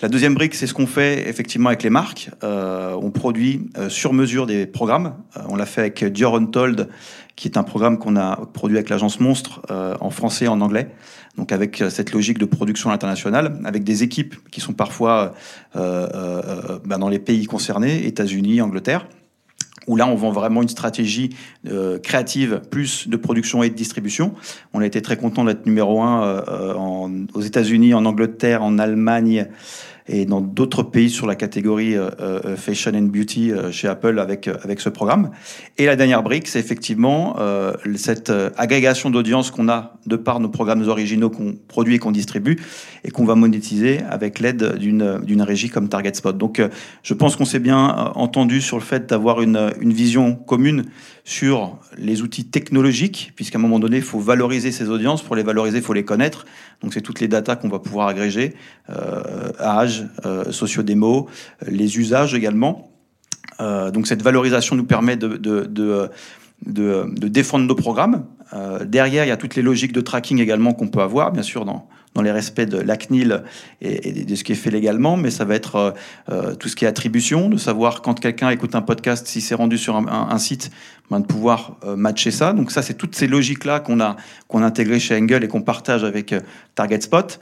La 0.03 0.09
deuxième 0.09 0.35
brique, 0.35 0.57
c'est 0.57 0.67
ce 0.67 0.75
qu'on 0.75 0.89
fait 0.89 1.29
effectivement 1.29 1.69
avec 1.69 1.85
les 1.85 1.91
marques. 1.91 2.31
Euh, 2.43 2.99
on 3.01 3.13
produit 3.13 3.71
euh, 3.79 3.89
sur 3.89 4.13
mesure 4.13 4.47
des 4.47 4.67
programmes. 4.67 5.15
on 5.49 5.55
l'a 5.55 5.67
fait 5.67 5.83
avec 5.83 6.03
Dior 6.03 6.35
Untold, 6.35 6.89
qui 7.37 7.47
est 7.47 7.57
un 7.57 7.63
programme 7.63 7.99
qu'on 7.99 8.17
a 8.17 8.47
produit 8.53 8.77
avec 8.77 8.89
l'agence 8.89 9.21
Monstre 9.21 9.63
en 10.01 10.11
français 10.11 10.47
et 10.47 10.49
en 10.49 10.61
anglais 10.61 10.89
donc 11.37 11.53
avec 11.53 11.81
euh, 11.81 11.91
cette 11.91 12.13
logique 12.13 12.39
de 12.39 12.45
production 12.45 12.91
internationale, 12.91 13.61
avec 13.65 13.85
des 13.85 14.03
équipes 14.03 14.37
qui 14.51 14.61
sont 14.61 14.73
parfois 14.73 15.35
euh, 15.77 16.09
euh, 16.15 16.79
bah, 16.85 16.99
dans 16.99 17.09
les 17.09 17.19
pays 17.19 17.47
concernés, 17.47 18.07
États-Unis, 18.07 18.61
Angleterre, 18.61 19.07
où 19.87 19.97
là 19.97 20.07
on 20.07 20.15
vend 20.15 20.31
vraiment 20.31 20.63
une 20.63 20.69
stratégie 20.69 21.37
créative 22.03 22.63
plus 22.71 23.07
de 23.07 23.19
production 23.19 23.63
et 23.63 23.69
de 23.69 23.75
distribution. 23.75 24.35
On 24.73 24.81
a 24.81 24.87
été 24.87 25.03
très 25.03 25.19
content 25.19 25.45
d'être 25.45 25.67
numéro 25.67 26.01
un 26.01 26.43
aux 27.35 27.43
États-Unis, 27.43 27.93
en 27.93 28.07
Angleterre, 28.07 28.63
en 28.63 28.79
Allemagne 28.79 29.47
et 30.07 30.27
dans 30.27 30.41
d'autres 30.41 30.83
pays 30.83 31.09
sur 31.09 31.27
la 31.27 31.35
catégorie 31.35 31.97
euh, 31.97 32.11
euh, 32.21 32.57
Fashion 32.57 32.93
and 32.95 33.05
Beauty 33.05 33.53
euh, 33.53 33.73
chez 33.73 33.89
Apple 33.89 34.19
avec, 34.19 34.49
avec 34.49 34.81
ce 34.81 34.91
programme. 34.91 35.31
Et 35.79 35.87
la 35.87 35.97
dernière 35.97 36.23
brique, 36.23 36.47
c'est 36.47 36.59
effectivement 36.59 37.37
cette 37.97 38.33
agrégation 38.57 39.11
d'audience 39.11 39.51
qu'on 39.51 39.69
a 39.69 39.95
de 40.07 40.17
par 40.17 40.41
nos 40.41 40.49
programmes 40.49 40.87
originaux 40.89 41.31
qu'on 41.31 41.55
produit 41.69 41.97
et 41.97 41.99
qu'on 41.99 42.13
distribue 42.13 42.59
et 43.05 43.11
qu'on 43.11 43.25
va 43.25 43.35
monétiser 43.35 44.01
avec 44.09 44.39
l'aide 44.39 44.77
d'une 44.79 45.43
régie 45.43 45.69
comme 45.69 45.89
Target 45.89 46.15
Spot. 46.15 46.37
Donc 46.37 46.63
je 47.03 47.15
pense 47.15 47.37
qu'on 47.37 47.45
s'est 47.45 47.59
bien 47.59 48.13
entendu 48.15 48.61
sur 48.61 48.77
le 48.77 48.83
fait 48.83 49.09
d'avoir 49.09 49.43
une, 49.43 49.73
une 49.81 49.93
vision 49.93 50.35
commune 50.35 50.85
sur 51.25 51.79
les 51.97 52.21
outils 52.21 52.45
technologiques, 52.45 53.33
puisqu'à 53.35 53.59
un 53.59 53.61
moment 53.61 53.79
donné, 53.79 53.97
il 53.97 54.03
faut 54.03 54.21
valoriser 54.21 54.71
ces 54.73 54.91
audiences. 54.91 55.23
Pour 55.23 55.37
les 55.37 55.43
valoriser, 55.43 55.79
il 55.79 55.85
faut 55.85 55.95
les 55.95 56.05
connaître. 56.05 56.45
Donc, 56.83 56.93
c'est 56.93 57.01
toutes 57.01 57.21
les 57.21 57.29
datas 57.29 57.57
qu'on 57.57 57.71
va 57.71 57.79
pouvoir 57.79 58.09
agréger, 58.09 58.55
euh, 58.91 59.51
âge, 59.59 60.07
euh, 60.27 60.53
socio-démo, 60.53 61.29
les 61.67 61.99
usages 61.99 62.35
également. 62.35 62.91
Euh, 63.61 63.91
donc, 63.91 64.07
cette 64.07 64.21
valorisation 64.21 64.77
nous 64.77 64.85
permet 64.85 65.17
de, 65.17 65.39
de, 65.39 65.65
de, 65.65 66.11
de 66.67 67.29
défendre 67.29 67.67
nos 67.67 67.75
programmes. 67.75 68.25
Euh, 68.53 68.85
derrière, 68.85 69.25
il 69.25 69.29
y 69.29 69.33
a 69.33 69.37
toutes 69.37 69.57
les 69.57 69.63
logiques 69.63 69.93
de 69.93 70.01
tracking 70.01 70.39
également 70.41 70.73
qu'on 70.75 70.89
peut 70.89 71.01
avoir, 71.01 71.33
bien 71.33 71.43
sûr, 71.43 71.65
dans, 71.65 71.89
dans 72.15 72.23
les 72.23 72.31
respects 72.31 72.61
de 72.61 72.79
la 72.79 72.97
CNIL 72.97 73.43
et, 73.81 74.25
de 74.25 74.35
ce 74.35 74.45
qui 74.45 74.53
est 74.53 74.57
fait 74.57 74.71
légalement, 74.71 75.17
mais 75.17 75.31
ça 75.31 75.45
va 75.45 75.55
être 75.55 75.77
euh, 75.77 75.91
euh, 76.31 76.55
tout 76.55 76.69
ce 76.69 76.77
qui 76.77 76.85
est 76.85 76.89
attribution, 76.89 77.49
de 77.49 77.57
savoir 77.57 78.03
quand 78.03 78.21
quelqu'un 78.21 78.51
écoute 78.51 78.75
un 78.75 78.83
podcast, 78.83 79.27
si 79.27 79.41
c'est 79.41 79.55
rendu 79.55 79.79
sur 79.79 79.97
un, 79.97 80.39
site, 80.39 80.71
ben, 81.11 81.21
de 81.21 81.27
pouvoir 81.27 81.79
matcher 81.97 82.31
ça. 82.31 82.53
Donc 82.53 82.71
ça, 82.71 82.83
c'est 82.83 82.95
toutes 82.95 83.15
ces 83.15 83.27
logiques-là 83.27 83.81
qu'on 83.81 84.01
a, 84.01 84.17
qu'on 84.47 84.63
a 84.63 84.67
intégrées 84.67 85.01
chez 85.01 85.17
Engel 85.17 85.43
et 85.43 85.49
qu'on 85.49 85.63
partage 85.63 86.05
avec 86.05 86.35
Target 86.75 87.01
Spot. 87.01 87.41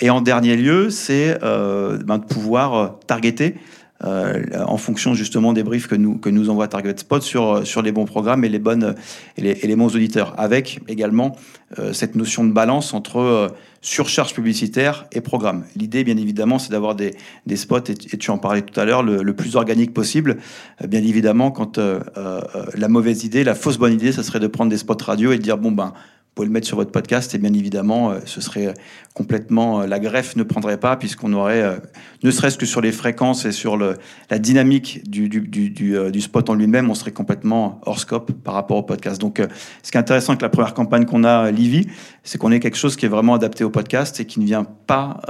et 0.00 0.10
en 0.10 0.20
dernier 0.20 0.56
lieu, 0.56 0.90
c'est 0.90 1.38
ben, 1.40 2.18
de 2.18 2.24
pouvoir 2.24 2.98
targeter 3.06 3.56
euh, 4.04 4.42
en 4.66 4.76
fonction 4.76 5.14
justement 5.14 5.52
des 5.52 5.62
briefs 5.62 5.86
que 5.86 5.94
nous, 5.94 6.18
que 6.18 6.28
nous 6.28 6.50
envoie 6.50 6.66
Target 6.68 6.96
Spot 6.96 7.22
sur, 7.22 7.66
sur 7.66 7.82
les 7.82 7.92
bons 7.92 8.04
programmes 8.04 8.44
et 8.44 8.48
les, 8.48 8.58
bonnes, 8.58 8.94
et 9.36 9.66
les, 9.66 9.76
bons 9.76 9.94
auditeurs, 9.94 10.34
avec 10.38 10.80
également 10.88 11.36
euh, 11.78 11.92
cette 11.92 12.16
notion 12.16 12.44
de 12.44 12.52
balance 12.52 12.94
entre 12.94 13.18
euh, 13.18 13.48
surcharge 13.80 14.34
publicitaire 14.34 15.06
et 15.12 15.20
programme. 15.20 15.64
L'idée, 15.76 16.04
bien 16.04 16.16
évidemment, 16.16 16.58
c'est 16.58 16.70
d'avoir 16.70 16.94
des, 16.94 17.14
des, 17.46 17.56
spots, 17.56 17.84
et, 17.88 17.94
tu 17.94 18.30
en 18.30 18.38
parlais 18.38 18.62
tout 18.62 18.78
à 18.78 18.84
l'heure, 18.84 19.02
le, 19.02 19.22
le, 19.22 19.34
plus 19.34 19.56
organique 19.56 19.94
possible. 19.94 20.38
bien 20.86 21.02
évidemment, 21.02 21.50
quand 21.50 21.78
la 21.78 22.88
mauvaise 22.88 23.24
idée, 23.24 23.44
la 23.44 23.54
fausse 23.54 23.78
bonne 23.78 23.92
idée, 23.92 24.12
ça 24.12 24.22
serait 24.22 24.40
de 24.40 24.46
prendre 24.46 24.70
des 24.70 24.76
spots 24.76 24.96
radio 25.04 25.32
et 25.32 25.38
de 25.38 25.42
dire, 25.42 25.58
bon 25.58 25.72
ben, 25.72 25.92
vous 26.32 26.36
pouvez 26.36 26.48
le 26.48 26.52
mettre 26.54 26.66
sur 26.66 26.78
votre 26.78 26.92
podcast 26.92 27.34
et 27.34 27.38
bien 27.38 27.52
évidemment, 27.52 28.12
euh, 28.12 28.20
ce 28.24 28.40
serait 28.40 28.72
complètement, 29.14 29.82
euh, 29.82 29.86
la 29.86 29.98
greffe 29.98 30.36
ne 30.36 30.42
prendrait 30.42 30.78
pas 30.78 30.96
puisqu'on 30.96 31.32
aurait, 31.32 31.62
euh, 31.62 31.76
ne 32.22 32.30
serait-ce 32.30 32.56
que 32.56 32.66
sur 32.66 32.80
les 32.80 32.92
fréquences 32.92 33.44
et 33.44 33.52
sur 33.52 33.76
le, 33.76 33.96
la 34.30 34.38
dynamique 34.38 35.08
du, 35.08 35.28
du, 35.28 35.40
du, 35.40 35.70
du 35.70 36.20
spot 36.20 36.48
en 36.48 36.54
lui-même, 36.54 36.90
on 36.90 36.94
serait 36.94 37.12
complètement 37.12 37.80
hors 37.84 37.98
scope 37.98 38.32
par 38.32 38.54
rapport 38.54 38.78
au 38.78 38.82
podcast. 38.82 39.20
Donc, 39.20 39.42
ce 39.82 39.90
qui 39.90 39.96
est 39.96 40.00
intéressant 40.00 40.32
avec 40.32 40.42
la 40.42 40.48
première 40.48 40.74
campagne 40.74 41.04
qu'on 41.04 41.24
a, 41.24 41.50
Livy, 41.50 41.88
c'est 42.24 42.38
qu'on 42.38 42.52
est 42.52 42.60
quelque 42.60 42.76
chose 42.76 42.96
qui 42.96 43.04
est 43.04 43.08
vraiment 43.08 43.34
adapté 43.34 43.64
au 43.64 43.70
podcast 43.70 44.20
et 44.20 44.24
qui 44.24 44.40
ne 44.40 44.44
vient 44.44 44.64
pas, 44.86 45.20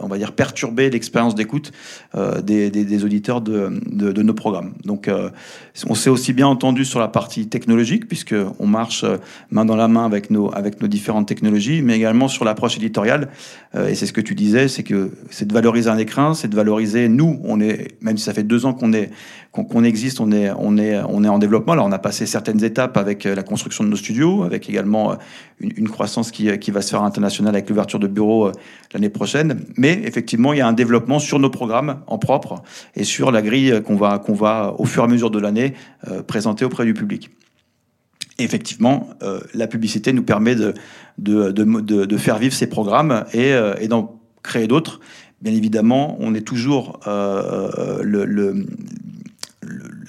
on 0.00 0.08
va 0.08 0.18
dire, 0.18 0.32
perturber 0.32 0.90
l'expérience 0.90 1.34
d'écoute 1.34 1.72
des, 2.42 2.70
des, 2.70 3.04
auditeurs 3.04 3.40
de, 3.40 3.80
de, 3.86 4.22
nos 4.22 4.34
programmes. 4.34 4.74
Donc, 4.84 5.08
on 5.88 5.94
s'est 5.94 6.10
aussi 6.10 6.32
bien 6.32 6.48
entendu 6.48 6.84
sur 6.84 6.98
la 6.98 7.08
partie 7.08 7.48
technologique 7.48 8.08
puisque 8.08 8.34
on 8.58 8.66
marche 8.66 9.04
main 9.50 9.64
dans 9.64 9.76
la 9.76 9.88
main 9.88 10.04
avec 10.04 10.30
nos, 10.30 10.52
avec 10.54 10.80
nos 10.80 10.88
différentes 10.88 11.28
technologies, 11.28 11.82
mais 11.82 11.96
également 11.96 12.28
sur 12.28 12.44
l'approche 12.44 12.76
éditoriale. 12.76 12.97
Euh, 13.74 13.88
et 13.88 13.94
c'est 13.94 14.06
ce 14.06 14.12
que 14.12 14.20
tu 14.20 14.34
disais, 14.34 14.68
c'est 14.68 14.82
que 14.82 15.12
c'est 15.30 15.46
de 15.46 15.52
valoriser 15.52 15.90
un 15.90 15.98
écrin, 15.98 16.34
c'est 16.34 16.48
de 16.48 16.56
valoriser 16.56 17.08
nous. 17.08 17.40
On 17.44 17.60
est, 17.60 17.96
même 18.00 18.16
si 18.16 18.24
ça 18.24 18.32
fait 18.32 18.42
deux 18.42 18.66
ans 18.66 18.72
qu'on 18.72 18.92
est, 18.92 19.10
qu'on 19.52 19.84
existe, 19.84 20.20
on 20.20 20.30
est, 20.32 20.50
on 20.58 20.78
est, 20.78 20.98
on 21.08 21.24
est 21.24 21.28
en 21.28 21.38
développement. 21.38 21.72
Alors 21.72 21.86
on 21.86 21.92
a 21.92 21.98
passé 21.98 22.26
certaines 22.26 22.62
étapes 22.64 22.96
avec 22.96 23.26
euh, 23.26 23.34
la 23.34 23.42
construction 23.42 23.84
de 23.84 23.88
nos 23.88 23.96
studios, 23.96 24.42
avec 24.42 24.68
également 24.68 25.12
euh, 25.12 25.16
une, 25.60 25.88
croissance 25.88 26.30
qui, 26.30 26.56
qui 26.58 26.70
va 26.70 26.82
se 26.82 26.90
faire 26.90 27.02
internationale 27.02 27.54
avec 27.54 27.68
l'ouverture 27.68 27.98
de 27.98 28.06
bureaux 28.06 28.52
l'année 28.92 29.08
prochaine. 29.10 29.60
Mais 29.76 30.00
effectivement, 30.04 30.52
il 30.52 30.58
y 30.58 30.62
a 30.62 30.66
un 30.66 30.72
développement 30.72 31.18
sur 31.18 31.38
nos 31.38 31.50
programmes 31.50 32.00
en 32.06 32.18
propre 32.18 32.62
et 32.94 33.04
sur 33.04 33.30
la 33.30 33.42
grille 33.42 33.82
qu'on 33.84 33.96
va, 33.96 34.18
qu'on 34.18 34.34
va 34.34 34.74
au 34.78 34.84
fur 34.84 35.02
et 35.02 35.06
à 35.06 35.08
mesure 35.08 35.30
de 35.30 35.38
l'année 35.38 35.74
présenter 36.26 36.64
auprès 36.64 36.84
du 36.84 36.94
public 36.94 37.30
effectivement, 38.38 39.08
euh, 39.22 39.40
la 39.54 39.66
publicité 39.66 40.12
nous 40.12 40.22
permet 40.22 40.54
de, 40.54 40.74
de, 41.18 41.50
de, 41.50 42.04
de, 42.04 42.16
faire 42.16 42.38
vivre 42.38 42.54
ces 42.54 42.68
programmes 42.68 43.24
et, 43.32 43.52
euh, 43.52 43.74
et 43.80 43.88
d'en 43.88 44.20
créer 44.42 44.66
d'autres. 44.66 45.00
Bien 45.42 45.52
évidemment, 45.52 46.16
on 46.20 46.34
est 46.34 46.46
toujours 46.46 47.00
euh, 47.06 48.00
le, 48.02 48.24
le, 48.24 48.66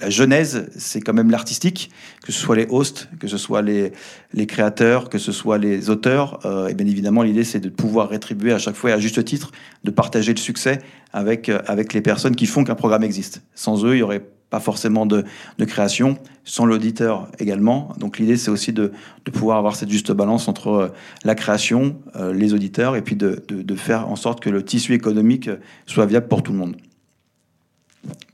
la 0.00 0.10
genèse, 0.10 0.68
c'est 0.76 1.00
quand 1.00 1.12
même 1.12 1.30
l'artistique, 1.30 1.90
que 2.24 2.32
ce 2.32 2.40
soit 2.40 2.56
les 2.56 2.66
hosts, 2.70 3.08
que 3.18 3.28
ce 3.28 3.36
soit 3.36 3.62
les, 3.62 3.92
les 4.32 4.46
créateurs, 4.46 5.08
que 5.08 5.18
ce 5.18 5.32
soit 5.32 5.58
les 5.58 5.90
auteurs. 5.90 6.40
et 6.68 6.74
bien 6.74 6.86
évidemment, 6.86 7.22
l'idée, 7.22 7.44
c'est 7.44 7.60
de 7.60 7.68
pouvoir 7.68 8.08
rétribuer 8.08 8.52
à 8.52 8.58
chaque 8.58 8.76
fois, 8.76 8.90
et 8.90 8.92
à 8.94 8.98
juste 8.98 9.22
titre, 9.24 9.52
de 9.84 9.90
partager 9.90 10.32
le 10.32 10.38
succès 10.38 10.80
avec, 11.12 11.50
avec 11.66 11.92
les 11.92 12.00
personnes 12.00 12.34
qui 12.34 12.46
font 12.46 12.64
qu'un 12.64 12.74
programme 12.74 13.04
existe. 13.04 13.42
Sans 13.54 13.84
eux, 13.84 13.96
il 13.96 13.98
y 13.98 14.02
aurait 14.02 14.24
pas 14.50 14.60
forcément 14.60 15.06
de, 15.06 15.24
de 15.58 15.64
création, 15.64 16.18
sans 16.44 16.66
l'auditeur 16.66 17.28
également. 17.38 17.94
Donc 17.98 18.18
l'idée, 18.18 18.36
c'est 18.36 18.50
aussi 18.50 18.72
de, 18.72 18.92
de, 19.24 19.30
pouvoir 19.30 19.58
avoir 19.58 19.76
cette 19.76 19.90
juste 19.90 20.12
balance 20.12 20.48
entre 20.48 20.68
euh, 20.68 20.88
la 21.24 21.34
création, 21.34 21.96
euh, 22.16 22.32
les 22.32 22.52
auditeurs, 22.52 22.96
et 22.96 23.02
puis 23.02 23.16
de, 23.16 23.42
de, 23.48 23.74
faire 23.76 24.08
en 24.08 24.16
sorte 24.16 24.40
que 24.40 24.50
le 24.50 24.64
tissu 24.64 24.92
économique 24.92 25.48
soit 25.86 26.06
viable 26.06 26.28
pour 26.28 26.42
tout 26.42 26.52
le 26.52 26.58
monde. 26.58 26.76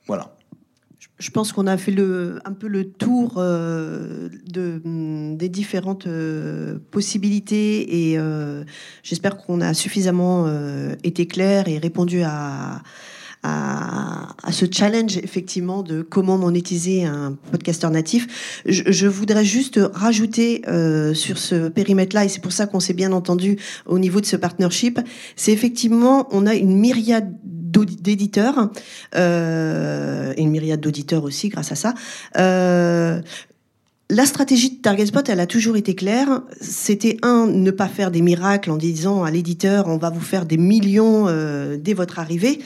Voilà. 0.07 0.33
Je 1.19 1.31
pense 1.31 1.53
qu'on 1.53 1.67
a 1.67 1.79
fait 1.79 1.95
un 2.45 2.53
peu 2.53 2.67
le 2.67 2.91
tour 2.91 3.35
euh, 3.39 4.29
de, 4.47 4.81
des 5.35 5.49
différentes 5.49 6.07
euh, 6.07 6.79
possibilités 6.91 8.11
et 8.11 8.19
euh, 8.19 8.65
j'espère 9.03 9.39
qu'on 9.39 9.63
a 9.63 9.73
suffisamment 9.73 10.45
euh, 10.47 10.95
été 11.05 11.27
clair 11.27 11.69
et 11.69 11.79
répondu 11.79 12.23
à, 12.23 12.83
à, 13.47 14.53
ce 14.53 14.65
challenge 14.71 15.19
effectivement 15.19 15.83
de 15.83 16.03
comment 16.03 16.39
monétiser 16.39 17.05
un 17.05 17.37
podcasteur 17.51 17.91
natif. 17.91 18.63
Je, 18.65 19.07
voudrais 19.07 19.45
juste 19.45 19.81
rajouter 19.93 20.63
euh, 20.69 21.15
sur 21.15 21.39
ce 21.39 21.69
périmètre-là, 21.69 22.25
et 22.25 22.29
c'est 22.29 22.41
pour 22.41 22.53
ça 22.53 22.67
qu'on 22.67 22.81
s'est 22.81 22.95
bien 22.95 23.13
entendu 23.13 23.59
au 23.87 23.99
niveau 23.99 24.21
de 24.21 24.27
ce 24.27 24.37
partnership, 24.37 25.01
c'est 25.37 25.53
effectivement, 25.53 26.29
on 26.31 26.47
a 26.47 26.55
une 26.55 26.77
myriade 26.77 27.33
d'éditeurs, 27.43 28.71
euh, 29.15 30.33
et 30.37 30.43
une 30.43 30.51
myriade 30.51 30.81
d'auditeurs 30.81 31.25
aussi 31.25 31.49
grâce 31.51 31.73
à 31.73 31.75
ça. 31.75 31.95
Euh, 32.39 33.21
la 34.09 34.25
stratégie 34.25 34.71
de 34.71 34.77
Target 34.77 35.07
Spot, 35.07 35.29
elle 35.29 35.41
a 35.41 35.47
toujours 35.47 35.77
été 35.77 35.97
claire. 35.97 36.43
C'était 36.61 37.17
un, 37.23 37.49
ne 37.49 37.71
pas 37.73 37.89
faire 37.89 38.13
des 38.13 38.23
miracles 38.23 38.71
en 38.71 38.77
disant 38.77 39.25
à 39.25 39.33
l'éditeur, 39.33 39.89
on 39.89 39.97
va 39.97 40.11
vous 40.11 40.21
faire 40.21 40.47
des 40.47 40.57
millions 40.57 41.27
euh, 41.27 41.77
dès 41.77 41.93
votre 41.93 42.21
arrivée. 42.21 42.61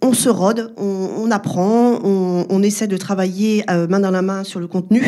On 0.00 0.12
se 0.12 0.28
rôde, 0.28 0.72
on, 0.76 1.28
apprend, 1.32 1.98
on, 2.04 2.62
essaie 2.62 2.86
de 2.86 2.96
travailler 2.96 3.64
euh, 3.68 3.88
main 3.88 3.98
dans 3.98 4.12
la 4.12 4.22
main 4.22 4.44
sur 4.44 4.60
le 4.60 4.68
contenu. 4.68 5.02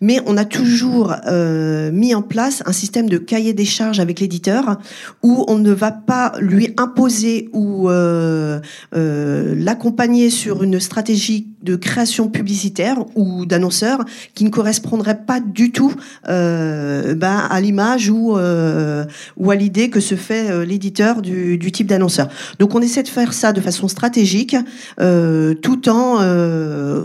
mais 0.00 0.20
on 0.26 0.36
a 0.36 0.44
toujours 0.44 1.14
euh, 1.26 1.90
mis 1.92 2.14
en 2.14 2.22
place 2.22 2.62
un 2.66 2.72
système 2.72 3.08
de 3.08 3.18
cahier 3.18 3.52
des 3.52 3.64
charges 3.64 4.00
avec 4.00 4.20
l'éditeur 4.20 4.78
où 5.22 5.44
on 5.48 5.58
ne 5.58 5.72
va 5.72 5.92
pas 5.92 6.32
lui 6.40 6.72
imposer 6.76 7.50
ou 7.52 7.90
euh, 7.90 8.60
euh, 8.94 9.54
l'accompagner 9.56 10.30
sur 10.30 10.62
une 10.62 10.80
stratégie 10.80 11.48
de 11.62 11.76
création 11.76 12.28
publicitaire 12.28 12.96
ou 13.14 13.44
d'annonceur 13.46 14.04
qui 14.34 14.44
ne 14.44 14.50
correspondrait 14.50 15.24
pas 15.24 15.40
du 15.40 15.72
tout 15.72 15.94
euh, 16.28 17.14
ben, 17.14 17.46
à 17.50 17.60
l'image 17.60 18.08
ou, 18.08 18.36
euh, 18.36 19.04
ou 19.36 19.50
à 19.50 19.54
l'idée 19.54 19.90
que 19.90 20.00
se 20.00 20.14
fait 20.14 20.50
euh, 20.50 20.64
l'éditeur 20.64 21.22
du, 21.22 21.58
type 21.72 21.86
d'annonceur. 21.86 22.28
Donc 22.58 22.74
on 22.74 22.80
essaie 22.80 23.02
de 23.02 23.08
faire 23.08 23.32
ça 23.32 23.52
de 23.52 23.60
façon 23.60 23.86
stratégique, 23.86 24.56
tout 24.98 25.88
en 25.88 26.18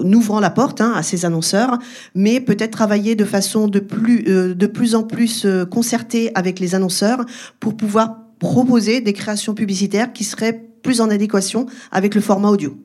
ouvrant 0.03 0.39
la 0.39 0.49
porte 0.49 0.81
hein, 0.81 0.93
à 0.95 1.03
ces 1.03 1.25
annonceurs, 1.25 1.77
mais 2.15 2.39
peut-être 2.39 2.71
travailler 2.71 3.15
de 3.15 3.25
façon 3.25 3.67
de 3.67 3.79
plus, 3.79 4.95
en 4.95 5.03
plus 5.03 5.45
concertée 5.69 6.31
avec 6.33 6.59
les 6.59 6.73
annonceurs 6.73 7.25
pour 7.59 7.77
pouvoir 7.77 8.17
proposer 8.39 9.01
des 9.01 9.13
créations 9.13 9.53
publicitaires 9.53 10.13
qui 10.13 10.23
seraient 10.23 10.63
plus 10.81 10.99
en 10.99 11.09
adéquation 11.09 11.67
avec 11.91 12.15
le 12.15 12.21
format 12.21 12.49
audio. 12.49 12.75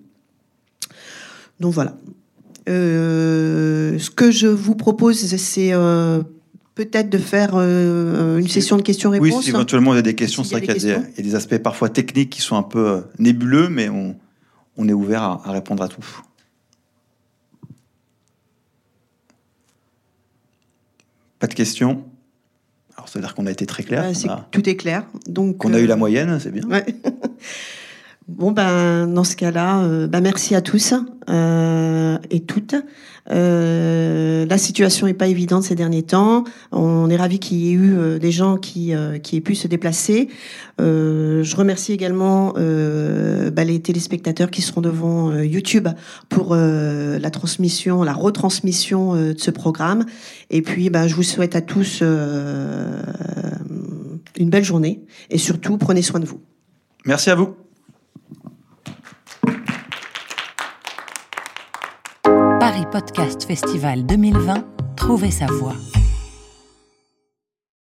Donc 1.61 1.75
voilà. 1.75 1.97
Euh, 2.69 3.99
ce 3.99 4.11
que 4.11 4.31
je 4.31 4.47
vous 4.47 4.75
propose, 4.75 5.19
c'est 5.37 5.73
euh, 5.73 6.23
peut-être 6.75 7.11
de 7.11 7.19
faire 7.19 7.51
euh, 7.55 8.39
une 8.39 8.49
session 8.49 8.77
de 8.77 8.81
Oui, 8.81 8.87
questions-réponses. 8.87 9.45
si 9.45 9.51
éventuellement 9.51 9.93
il 9.93 9.97
y 9.97 10.01
a 10.01 10.03
des 10.03 10.15
questions, 10.15 10.45
c'est 10.45 10.57
vrai 10.57 10.67
qu'il 10.67 10.89
y, 10.89 10.93
a 10.93 11.01
des 11.01 11.35
aspects 11.35 11.59
parfois 11.59 11.89
techniques 11.89 12.31
qui 12.31 12.41
sont 12.41 12.57
un 12.57 12.63
peu 12.63 13.03
nébuleux, 13.19 13.69
mais 13.69 13.89
on, 13.89 14.17
on 14.77 14.89
est 14.89 14.93
ouvert 14.93 15.23
à, 15.23 15.43
à 15.45 15.53
répondre 15.53 15.83
à 15.83 15.89
tout. 15.89 16.05
Pas 21.39 21.47
de 21.47 21.55
questions? 21.55 22.05
Alors, 22.97 23.09
ça 23.09 23.19
veut 23.19 23.25
dire 23.25 23.35
qu'on 23.35 23.47
a 23.47 23.51
été 23.51 23.65
très 23.65 23.83
clair. 23.83 24.05
A, 24.29 24.47
tout 24.51 24.69
est 24.69 24.77
clair. 24.77 25.07
Donc, 25.27 25.57
qu'on 25.57 25.73
a 25.73 25.81
eu 25.81 25.87
la 25.87 25.97
moyenne, 25.97 26.39
c'est 26.39 26.51
bien. 26.51 26.65
Ouais. 26.69 26.85
Bon 28.31 28.53
ben 28.53 29.09
dans 29.09 29.25
ce 29.25 29.35
cas-là, 29.35 29.81
euh, 29.83 30.07
ben, 30.07 30.21
merci 30.21 30.55
à 30.55 30.61
tous 30.61 30.95
euh, 31.29 32.17
et 32.31 32.39
toutes. 32.41 32.77
Euh, 33.33 34.47
la 34.47 34.57
situation 34.57 35.09
n'est 35.09 35.15
pas 35.15 35.27
évidente 35.27 35.65
ces 35.65 35.75
derniers 35.75 36.05
temps. 36.05 36.45
On 36.71 37.11
est 37.11 37.17
ravis 37.17 37.41
qu'il 37.41 37.59
y 37.59 37.71
ait 37.71 37.73
eu 37.73 37.97
euh, 37.97 38.21
des 38.21 38.31
gens 38.31 38.57
qui 38.57 38.95
euh, 38.95 39.19
qui 39.19 39.37
aient 39.37 39.41
pu 39.41 39.57
se 39.57 39.67
déplacer. 39.67 40.29
Je 40.79 41.57
remercie 41.57 41.93
également 41.93 42.53
ben, 42.55 43.65
les 43.67 43.83
téléspectateurs 43.83 44.51
qui 44.51 44.63
seront 44.63 44.81
devant 44.81 45.35
YouTube 45.35 45.89
pour 46.29 46.55
la 46.55 47.31
transmission, 47.31 48.05
la 48.05 48.15
retransmission 48.15 49.15
de 49.15 49.35
ce 49.37 49.51
programme. 49.51 50.07
Et 50.51 50.63
puis 50.63 50.89
ben, 50.89 51.09
je 51.09 51.17
vous 51.17 51.25
souhaite 51.25 51.57
à 51.57 51.61
tous 51.61 52.01
une 52.01 53.01
belle 54.39 54.65
journée 54.65 55.05
et 55.31 55.37
surtout 55.37 55.77
prenez 55.77 56.03
soin 56.03 56.21
de 56.21 56.27
vous. 56.27 56.41
Merci 57.05 57.29
à 57.31 57.35
vous. 57.35 57.57
Paris 62.61 62.85
Podcast 62.93 63.45
Festival 63.47 64.05
2020, 64.05 64.63
trouvez 64.95 65.31
sa 65.31 65.47
voix. 65.47 66.00